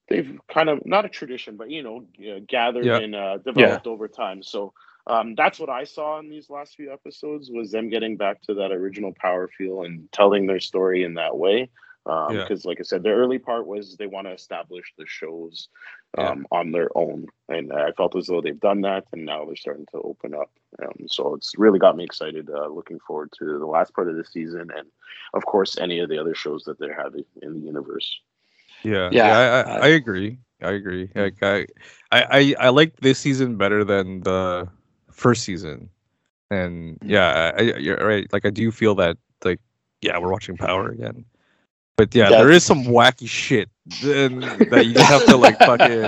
[0.09, 2.97] they've kind of not a tradition, but you know, g- gathered Yeah.
[2.97, 4.43] and uh, developed over time.
[4.43, 4.73] So
[5.07, 8.53] um, that's what I saw in these last few episodes was them getting back to
[8.55, 11.69] that original power feel and telling their story in that way.
[12.07, 12.39] Yeah.
[12.43, 15.69] Because, like I said, the early part was they want to establish the shows
[16.17, 16.29] Yeah.
[16.31, 19.55] um, on their own, and I felt as though they've done that, and now they're
[19.55, 20.49] starting to open up.
[20.81, 22.49] Um, so it's really got me excited.
[22.49, 24.87] Uh, looking forward to the last part of the season, and
[25.33, 28.19] of course, any of the other shows that they're having in the universe.
[28.83, 30.37] Yeah, Yeah, yeah, I, I, I- I agree.
[30.63, 31.09] I agree.
[31.15, 31.65] Like I,
[32.11, 34.67] I, I, I like this season better than the
[35.11, 35.89] first season,
[36.49, 37.09] and Mm.
[37.09, 38.25] yeah, I, I- you're right.
[38.33, 39.59] Like I do feel that, like,
[40.01, 41.25] yeah, we're watching Power again,
[41.97, 42.37] but yeah, Yeah.
[42.39, 43.69] there is some wacky shit
[44.03, 46.01] and that you just have to like fucking,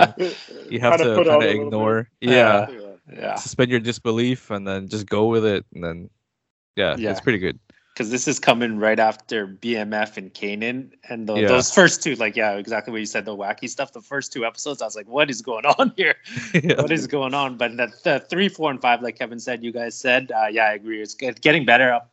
[0.70, 2.08] you have Kinda to kind of ignore.
[2.20, 2.80] Yeah, Yeah.
[3.12, 3.34] Yeah.
[3.36, 6.10] suspend your disbelief and then just go with it, and then
[6.76, 7.10] yeah, Yeah.
[7.10, 7.58] it's pretty good.
[7.94, 11.46] because this is coming right after BMF and Kanan, and tho- Yeah.
[11.46, 13.92] those first two, like yeah, exactly what you said, the wacky stuff.
[13.92, 16.16] The first two episodes, I was like, what is going on here?
[16.52, 16.74] Yeah.
[16.82, 17.56] What is going on?
[17.56, 20.64] But the, the three, four, and five, like Kevin said, you guys said, uh, yeah,
[20.64, 21.00] I agree.
[21.02, 22.10] It's getting better up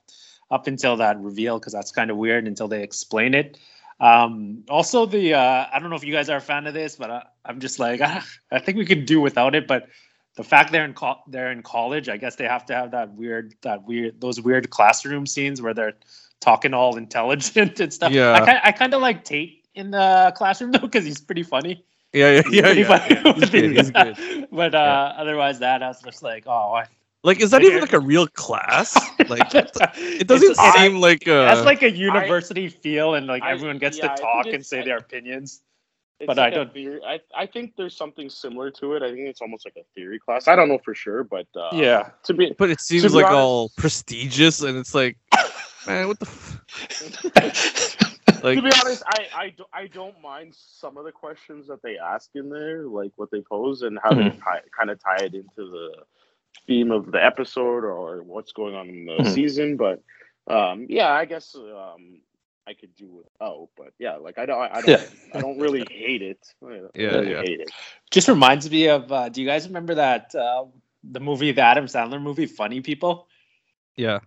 [0.52, 3.58] up until that reveal because that's kind of weird until they explain it.
[4.00, 6.96] Um, also, the uh, I don't know if you guys are a fan of this,
[6.96, 9.68] but I, I'm just like ah, I think we could do without it.
[9.68, 9.88] But
[10.36, 13.14] the fact they're in co- they're in college, I guess they have to have that
[13.14, 15.94] weird that weird those weird classroom scenes where they're
[16.40, 18.12] talking all intelligent and stuff.
[18.12, 18.34] Yeah.
[18.34, 21.84] I kind I kind of like Tate in the classroom though because he's pretty funny.
[22.12, 23.34] yeah, yeah, yeah, pretty yeah, yeah.
[23.34, 23.78] He's good.
[23.78, 24.48] He's good.
[24.52, 26.88] But uh, otherwise, that I was just like, oh, I-
[27.24, 28.96] Like, is that Like, even like a real class?
[29.30, 33.52] Like, it it doesn't seem like uh, That's like a university feel, and like I-
[33.52, 35.62] everyone gets yeah, to talk and say I- their opinions.
[36.26, 39.02] But like I a don't- theory- I, I think there's something similar to it.
[39.04, 40.48] I think it's almost like a theory class.
[40.48, 42.10] I don't know for sure, but uh, Yeah.
[42.26, 45.18] To be but it seems like honest- all prestigious, and it's like,
[45.88, 46.26] man, what the.
[46.28, 46.58] F-?
[48.44, 51.82] like, to be honest, I, I, do, I don't mind some of the questions that
[51.84, 54.40] they ask in there, like what they pose and how they Mm-hmm.
[54.42, 55.92] tie, kind of tie it into the
[56.68, 59.26] theme of the episode or what's going on in the Mhm.
[59.26, 59.78] season.
[59.78, 60.02] But
[60.48, 62.22] um, yeah, I guess um,
[62.68, 63.70] I could do without.
[63.78, 65.04] But yeah, like I don't, I don't, Yeah.
[65.34, 66.40] I don't really hate it.
[66.62, 67.42] Yeah, really yeah.
[67.42, 67.72] hate it.
[68.12, 69.12] Just reminds me of.
[69.12, 70.66] Uh, do you guys remember that uh,
[71.04, 73.28] the movie, the Adam Sandler movie, Funny People?
[73.96, 74.20] yeah,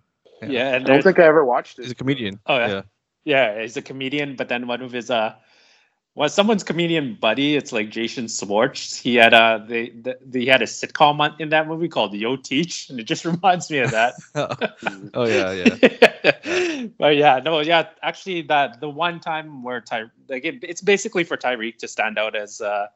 [0.42, 0.74] Yeah, Yeah.
[0.76, 1.82] and I don't think I ever watched it.
[1.82, 2.40] he's a comedian.
[2.46, 2.68] Oh, yeah.
[2.68, 2.82] yeah.
[3.24, 5.34] Yeah, he's a comedian, but then one of his uh
[6.16, 8.96] well, someone's comedian buddy, it's like Jason Swartz.
[8.96, 12.36] He had uh they, the, he had a sitcom on, in that movie called Yo
[12.36, 14.14] Teach, and it just reminds me of that.
[15.14, 16.86] oh yeah, yeah.
[16.98, 21.24] but yeah, no, yeah, actually that the one time where Ty like it, it's basically
[21.24, 22.86] for Tariq to stand out as uh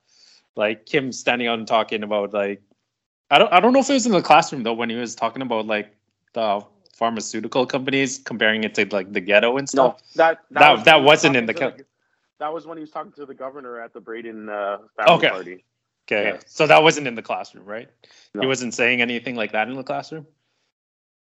[0.57, 2.63] like him standing out and talking about like
[3.31, 5.15] I don't I don't know if it was in the classroom though when he was
[5.15, 5.95] talking about like
[6.35, 6.61] the
[6.95, 9.95] pharmaceutical companies comparing it to like the ghetto and stuff.
[9.95, 10.39] No, stuff.
[10.51, 11.73] that That- was that when he was wasn't in the to cal-
[12.41, 15.29] That was when he was talking to the governor at the Brayden uh, Okay.
[15.29, 15.65] party.
[16.07, 16.39] Okay, Yeah.
[16.47, 17.89] so that wasn't in the classroom, right?
[18.39, 20.27] He wasn't saying anything like that in the classroom.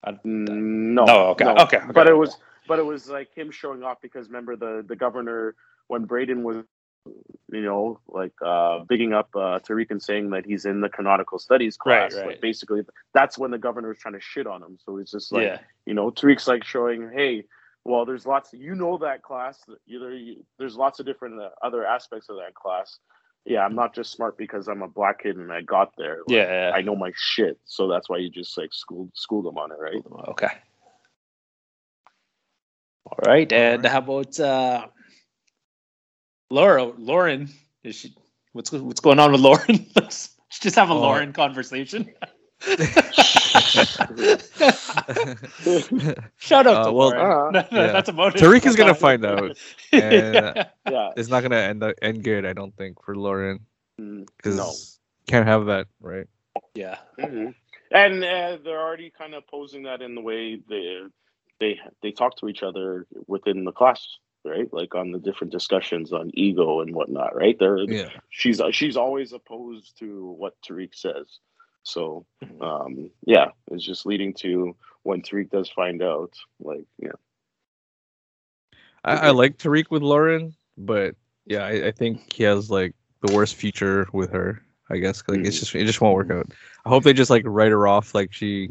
[0.07, 0.49] Mm,
[0.95, 1.05] No.
[1.07, 1.57] No, okay, no.
[1.57, 2.37] okay, okay, But it was,
[2.69, 5.55] but it was like him showing off because remember the the governor
[5.87, 6.65] when Brayden was,
[7.51, 11.39] you know, like uh bigging up uh Tariq and saying that he's in the canonical
[11.39, 12.15] studies Right, class.
[12.17, 12.27] right.
[12.27, 12.83] Like basically,
[13.15, 14.79] that's when the governor was trying to shit on him.
[14.85, 17.45] So it's just like yeah, you know, Tariq's like showing, hey,
[17.85, 18.53] well, there's lots.
[18.53, 19.59] You know that class.
[19.87, 22.99] Either you, there's lots of different uh, other aspects of that class.
[23.45, 26.19] Yeah, I'm not just smart because I'm a black kid and I got there.
[26.27, 26.73] Like, yeah.
[26.75, 27.59] I know my shit.
[27.67, 30.03] So that's why you just like school school them on it, right?
[30.29, 30.49] Okay.
[33.07, 33.93] All right, and right.
[33.93, 34.87] how about uh,
[36.51, 36.85] Laura?
[36.85, 37.51] Lauren,
[37.83, 38.17] is she?
[38.53, 39.87] What's what's going on with Lauren?
[39.95, 40.31] Let's
[40.61, 41.01] just have a Oh.
[41.01, 42.11] Lauren conversation.
[46.39, 47.57] Shout out Uh, to well, Lauren.
[47.57, 47.93] uh, yeah.
[47.93, 48.43] That's about it.
[48.43, 49.57] Tariq is gonna find out,
[49.93, 51.11] and uh, Yeah.
[51.17, 52.45] it's not gonna end up- end good.
[52.47, 53.61] I don't think for Lauren
[54.01, 54.73] Mm, because No.
[55.31, 56.27] can't have that, right?
[56.75, 56.99] yeah.
[57.19, 57.55] mhm.
[57.93, 61.01] and uh, they're already kind of posing that in the way they
[61.61, 64.73] they they talk to each other within the class, right?
[64.73, 67.57] Like on the different discussions on ego and whatnot, right?
[67.59, 68.09] They're Yeah.
[68.31, 71.39] she's she's always opposed to what Tariq says.
[71.85, 72.27] So
[72.61, 77.13] um, yeah, it's just leading to when Tariq does find out, like yeah,
[79.05, 81.15] I, I like Tariq with Lauren, but
[81.47, 84.63] yeah, I, I think he has like the worst future with her.
[84.91, 85.61] I guess like it's Mhm.
[85.61, 86.47] just it just won't work out.
[86.85, 88.69] I hope they just like write her off, like she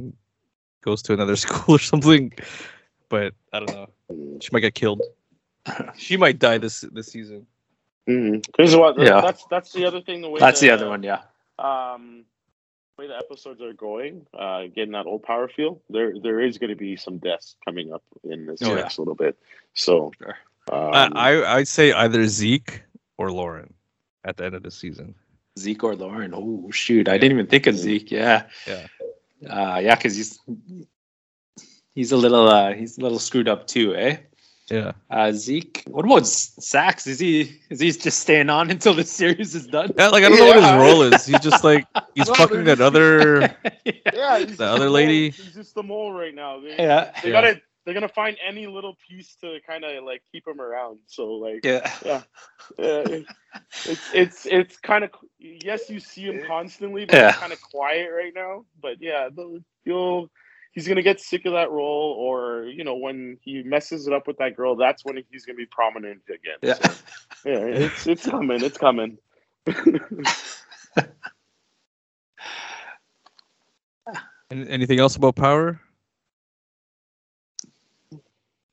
[0.84, 2.34] goes to another school or something.
[3.09, 3.88] But I don't know.
[4.11, 4.41] Mm.
[4.43, 5.01] She might get killed.
[5.97, 7.45] She might die this this season.
[8.05, 9.22] Because what Yeah.
[9.22, 10.22] that's that's the other thing.
[10.22, 11.22] The way That's the the- other one, yeah.
[11.59, 12.26] um
[12.98, 16.76] way the episodes are going, uh getting that old power feel, there there is gonna
[16.76, 18.82] be some deaths coming up in this Oh, yeah.
[18.82, 19.38] next little bit.
[19.74, 20.38] So Sure.
[20.72, 22.84] um, I, I I'd say either Zeke
[23.18, 23.74] or Lauren
[24.24, 25.16] at the end of the season.
[25.60, 26.34] Zeke or Lauren.
[26.34, 28.12] Oh shoot, I didn't even think of Zeke.
[28.12, 28.44] Yeah.
[28.68, 28.88] Yeah.
[29.50, 30.39] Uh, yeah, because he's
[31.96, 34.18] he's a little uh he's a little screwed up too, eh?
[34.70, 34.93] Yeah.
[35.09, 35.84] Uh, Zeke.
[35.88, 37.05] What about S- Saxe?
[37.07, 39.91] Is he is he just staying on until the series is done?
[39.97, 41.26] Yeah, like I don't know what his role is.
[41.26, 41.86] He's just like
[42.16, 43.41] he's Well, fucking they're that other
[43.86, 46.59] yeah, The other lady- He's just the mole right now.
[46.61, 47.11] They, yeah.
[47.22, 47.41] they Yeah.
[47.41, 50.99] gotta they're gonna find any little piece to kind of like keep him around.
[51.07, 51.91] So like Yeah.
[52.05, 52.22] uh,
[53.86, 57.34] it's it's it's kind of yes, you see him constantly, but Yeah.
[57.34, 58.64] kind of quiet right now.
[58.82, 60.30] But yeah, the- you'll
[60.74, 64.28] he's gonna get sick of that role, or you know when he messes it up
[64.28, 66.57] with that girl, that's when he's gonna be prominent again.
[66.61, 66.74] Yeah.
[66.76, 66.93] So,
[67.45, 69.17] yeah, it's it's coming, it's coming.
[74.51, 75.80] An- anything else about power?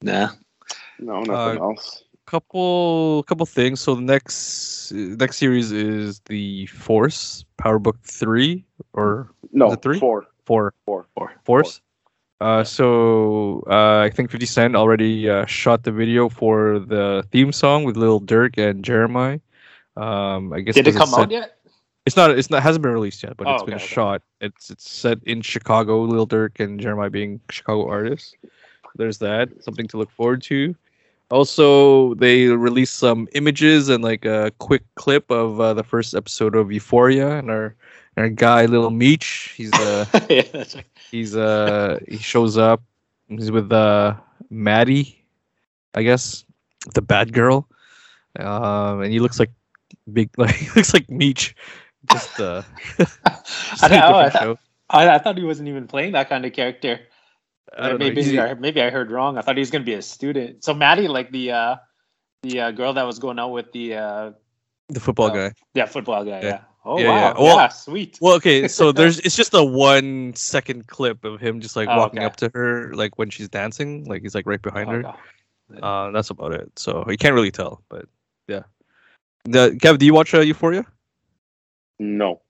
[0.03, 0.30] Nah.
[0.98, 2.05] no, nothing Uh, else.
[2.26, 3.80] couple couple things.
[3.80, 9.98] So the next next series is the Force Power Book three or No, it three?
[9.98, 11.34] four, four four, Four.
[11.44, 11.80] Force.
[12.41, 17.53] Uh, so uh, I think Fifty Cent already uh, shot the video for the theme
[17.53, 19.41] song with Lil Durk and Jeremih.
[19.97, 21.59] Um, I guess Did it come it's out yet?
[22.07, 22.30] It's not.
[22.30, 22.62] It's not.
[22.62, 24.22] Hasn't been released yet, but Oh, it's been okay, shot.
[24.41, 26.03] It's it's set in Chicago.
[26.03, 28.34] Lil Durk and Jeremih being Chicago artists.
[28.97, 29.51] There's that.
[29.62, 30.74] Something to look forward to.
[31.30, 36.57] Also, they released some images and like a quick clip of uh, the first episode
[36.57, 37.76] of Euphoria, and our
[38.17, 39.55] our guy Lil Meech.
[39.57, 40.85] He's uh yeah, that's right.
[41.11, 42.83] he's uh he shows up.
[43.29, 44.15] He's with uh
[44.51, 45.25] Maddy,
[45.95, 46.45] I guess,
[46.95, 47.69] the bad girl.
[48.39, 49.51] Um, and he looks like
[50.13, 51.55] big like he looks like Meech.
[52.11, 52.63] Just uh
[52.99, 53.19] just
[53.85, 54.59] I, know, I, thought.
[54.89, 57.01] I, I thought he wasn't even playing that kind of character.
[57.77, 59.39] I maybe He's- I, maybe I heard wrong.
[59.39, 60.65] I thought he was gonna be a student.
[60.65, 61.77] So Maddy, like the uh,
[62.43, 64.31] the uh, girl that was going out with the uh,
[64.89, 65.35] the football Oh.
[65.35, 65.53] guy.
[65.75, 66.41] yeah football guy.
[66.41, 66.49] Yeah.
[66.49, 66.61] Yeah.
[66.91, 67.34] Oh Yeah, wow.
[67.38, 67.55] yeah.
[67.55, 68.18] Yeah, sweet.
[68.20, 71.97] Well, okay, so there's it's just a one second clip of him just like Oh,
[71.97, 72.26] walking okay.
[72.26, 75.07] up to her like when she's dancing, like he's like right behind her.
[75.07, 75.80] Okay.
[75.80, 76.76] Uh, that's about it.
[76.76, 78.07] So you can't really tell, but
[78.49, 78.62] yeah.
[79.45, 80.84] The Kev, do you watch uh, Euphoria?
[82.01, 82.41] No.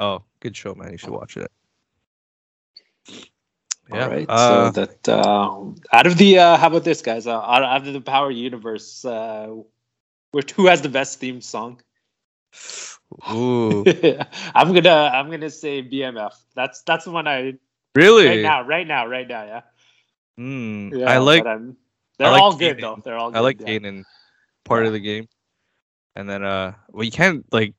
[0.00, 0.90] Oh, good show, man.
[0.90, 1.52] You should watch it.
[3.06, 4.04] Yeah.
[4.04, 4.26] All right.
[4.28, 5.60] Uh, so that uh,
[5.92, 7.28] out of the uh, how about this, guys?
[7.28, 9.54] Uh, out, out of the Power universe, uh,
[10.32, 11.80] which who has the best theme song?
[13.30, 13.84] Ooh,
[14.54, 16.34] I'm gonna I'm gonna say BMF.
[16.54, 17.54] That's that's the one I
[17.94, 18.26] really?
[18.28, 19.44] right now, right now, right now.
[19.44, 19.60] Yeah.
[20.36, 20.90] Hmm.
[20.92, 21.58] yeah I like but
[22.18, 23.00] they're I like all good though.
[23.04, 23.30] They're all.
[23.30, 23.66] Good, I like yeah.
[23.66, 24.04] Kanan
[24.64, 24.86] part Yeah.
[24.88, 25.28] of the game,
[26.16, 27.74] and then uh, well, you can't like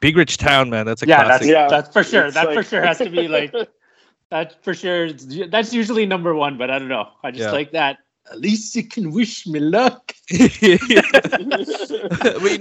[0.00, 0.86] Big Rich Town, man.
[0.86, 1.48] That's a Yeah, classic.
[1.48, 2.26] that's Yeah, that's for sure.
[2.26, 3.52] It's That for sure has to be like
[4.30, 5.12] that for sure.
[5.12, 7.10] That's usually number one, but I don't know.
[7.22, 7.52] I just Yeah.
[7.52, 7.98] like that.
[8.30, 10.14] At least you can wish me luck.
[10.30, 10.48] know,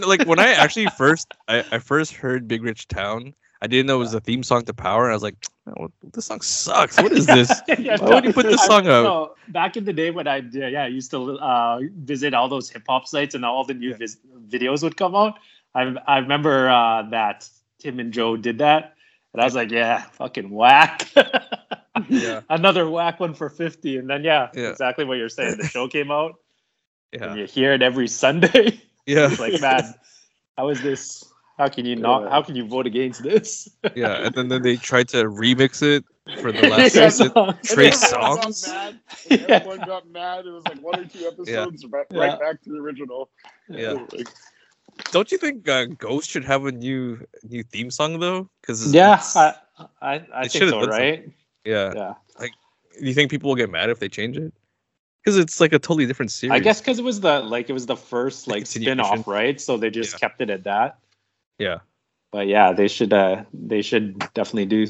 [0.08, 3.96] like when I actually first I, I first heard Big Rich Town, I didn't know
[3.96, 5.06] it was a theme song to Power.
[5.06, 5.46] And I was like,
[5.80, 6.98] oh, this song sucks.
[7.02, 7.52] What is this?
[7.80, 9.04] Yeah, Why would you put this I- song out?
[9.04, 12.50] no, back in the day when I yeah, yeah I used to uh, visit all
[12.50, 13.98] those hip hop sites and all the new Yeah.
[13.98, 15.40] vis- videos would come out.
[15.74, 17.50] I I remember uh, that
[17.80, 18.95] Tim and Joe did that,
[19.36, 21.10] and I was like, yeah, fucking whack.
[22.10, 22.42] Yeah.
[22.50, 24.70] Another whack one for fifty, and then yeah, Yeah.
[24.72, 25.58] exactly what you're saying.
[25.58, 26.36] The show came out,
[27.22, 28.80] and Yeah, you hear it every Sunday.
[29.06, 29.96] yeah, it's like, man,
[30.58, 31.24] how is this?
[31.58, 32.30] How can you not?
[32.30, 33.70] How can you vote against this?
[33.96, 34.26] yeah.
[34.26, 36.06] And then, then they tried to remix it
[36.36, 37.32] for the last Yeah, season.
[37.34, 37.56] songs.
[37.64, 38.62] Trace Everyone got songs.
[38.62, 39.00] mad.
[39.30, 39.60] Yeah.
[39.60, 40.46] Everyone got mad.
[40.46, 42.18] It was like one or two episodes right, Yeah.
[42.18, 43.30] right back to the original.
[43.70, 43.94] Yeah.
[44.12, 44.28] Like,
[45.12, 48.50] Don't you think uh, Ghost should have a new new theme song though?
[48.62, 49.54] Because Yeah, I,
[50.02, 50.90] I, I think so, something.
[50.90, 51.30] right?
[51.66, 51.94] yeah.
[51.96, 52.14] Yeah.
[53.00, 54.54] Do you think people will get mad if they change it?
[55.24, 56.54] Because it's like a totally different series.
[56.54, 59.04] I guess because it was the like it was the first like continuation.
[59.04, 59.60] spin off, right?
[59.60, 60.20] So they just Yeah.
[60.20, 60.98] kept it at that.
[61.60, 61.80] Yeah.
[62.32, 64.88] But yeah, they should uh they should definitely do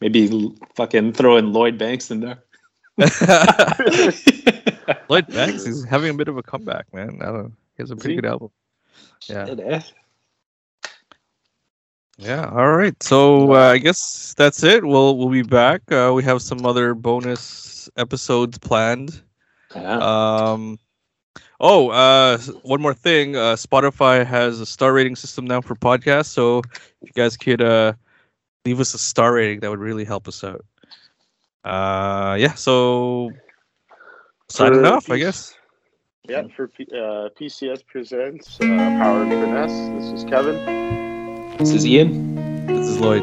[0.00, 2.38] Maybe fucking throw in Lloyd Banks in there.
[5.10, 7.18] Lloyd Banks is having a bit of a comeback, man.
[7.20, 7.52] I don't know.
[7.76, 8.20] He has a pretty he?
[8.20, 8.50] good album.
[9.28, 9.54] Yeah.
[9.56, 9.82] Yeah.
[12.18, 12.50] Yeah.
[12.50, 13.00] All right.
[13.02, 14.84] So uh, I guess that's it.
[14.84, 15.90] We'll we'll be back.
[15.90, 19.22] Uh, we have some other bonus episodes planned.
[19.74, 19.98] Yeah.
[19.98, 20.78] Um.
[21.58, 23.36] Oh, uh, one more thing.
[23.36, 26.26] Uh, Spotify has a star rating system now for podcasts.
[26.26, 27.92] So if you guys could uh,
[28.64, 30.64] leave us a star rating, that would really help us out.
[31.64, 32.54] Uh, yeah.
[32.54, 33.30] So
[34.48, 35.54] signing off, I guess.
[36.28, 40.12] Yeah, for P- uh, PCS Presents uh, Power and Finesse.
[40.12, 41.56] This is Kevin.
[41.56, 42.66] This is Ian.
[42.66, 43.22] This is Lloyd.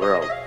[0.00, 0.43] We're out.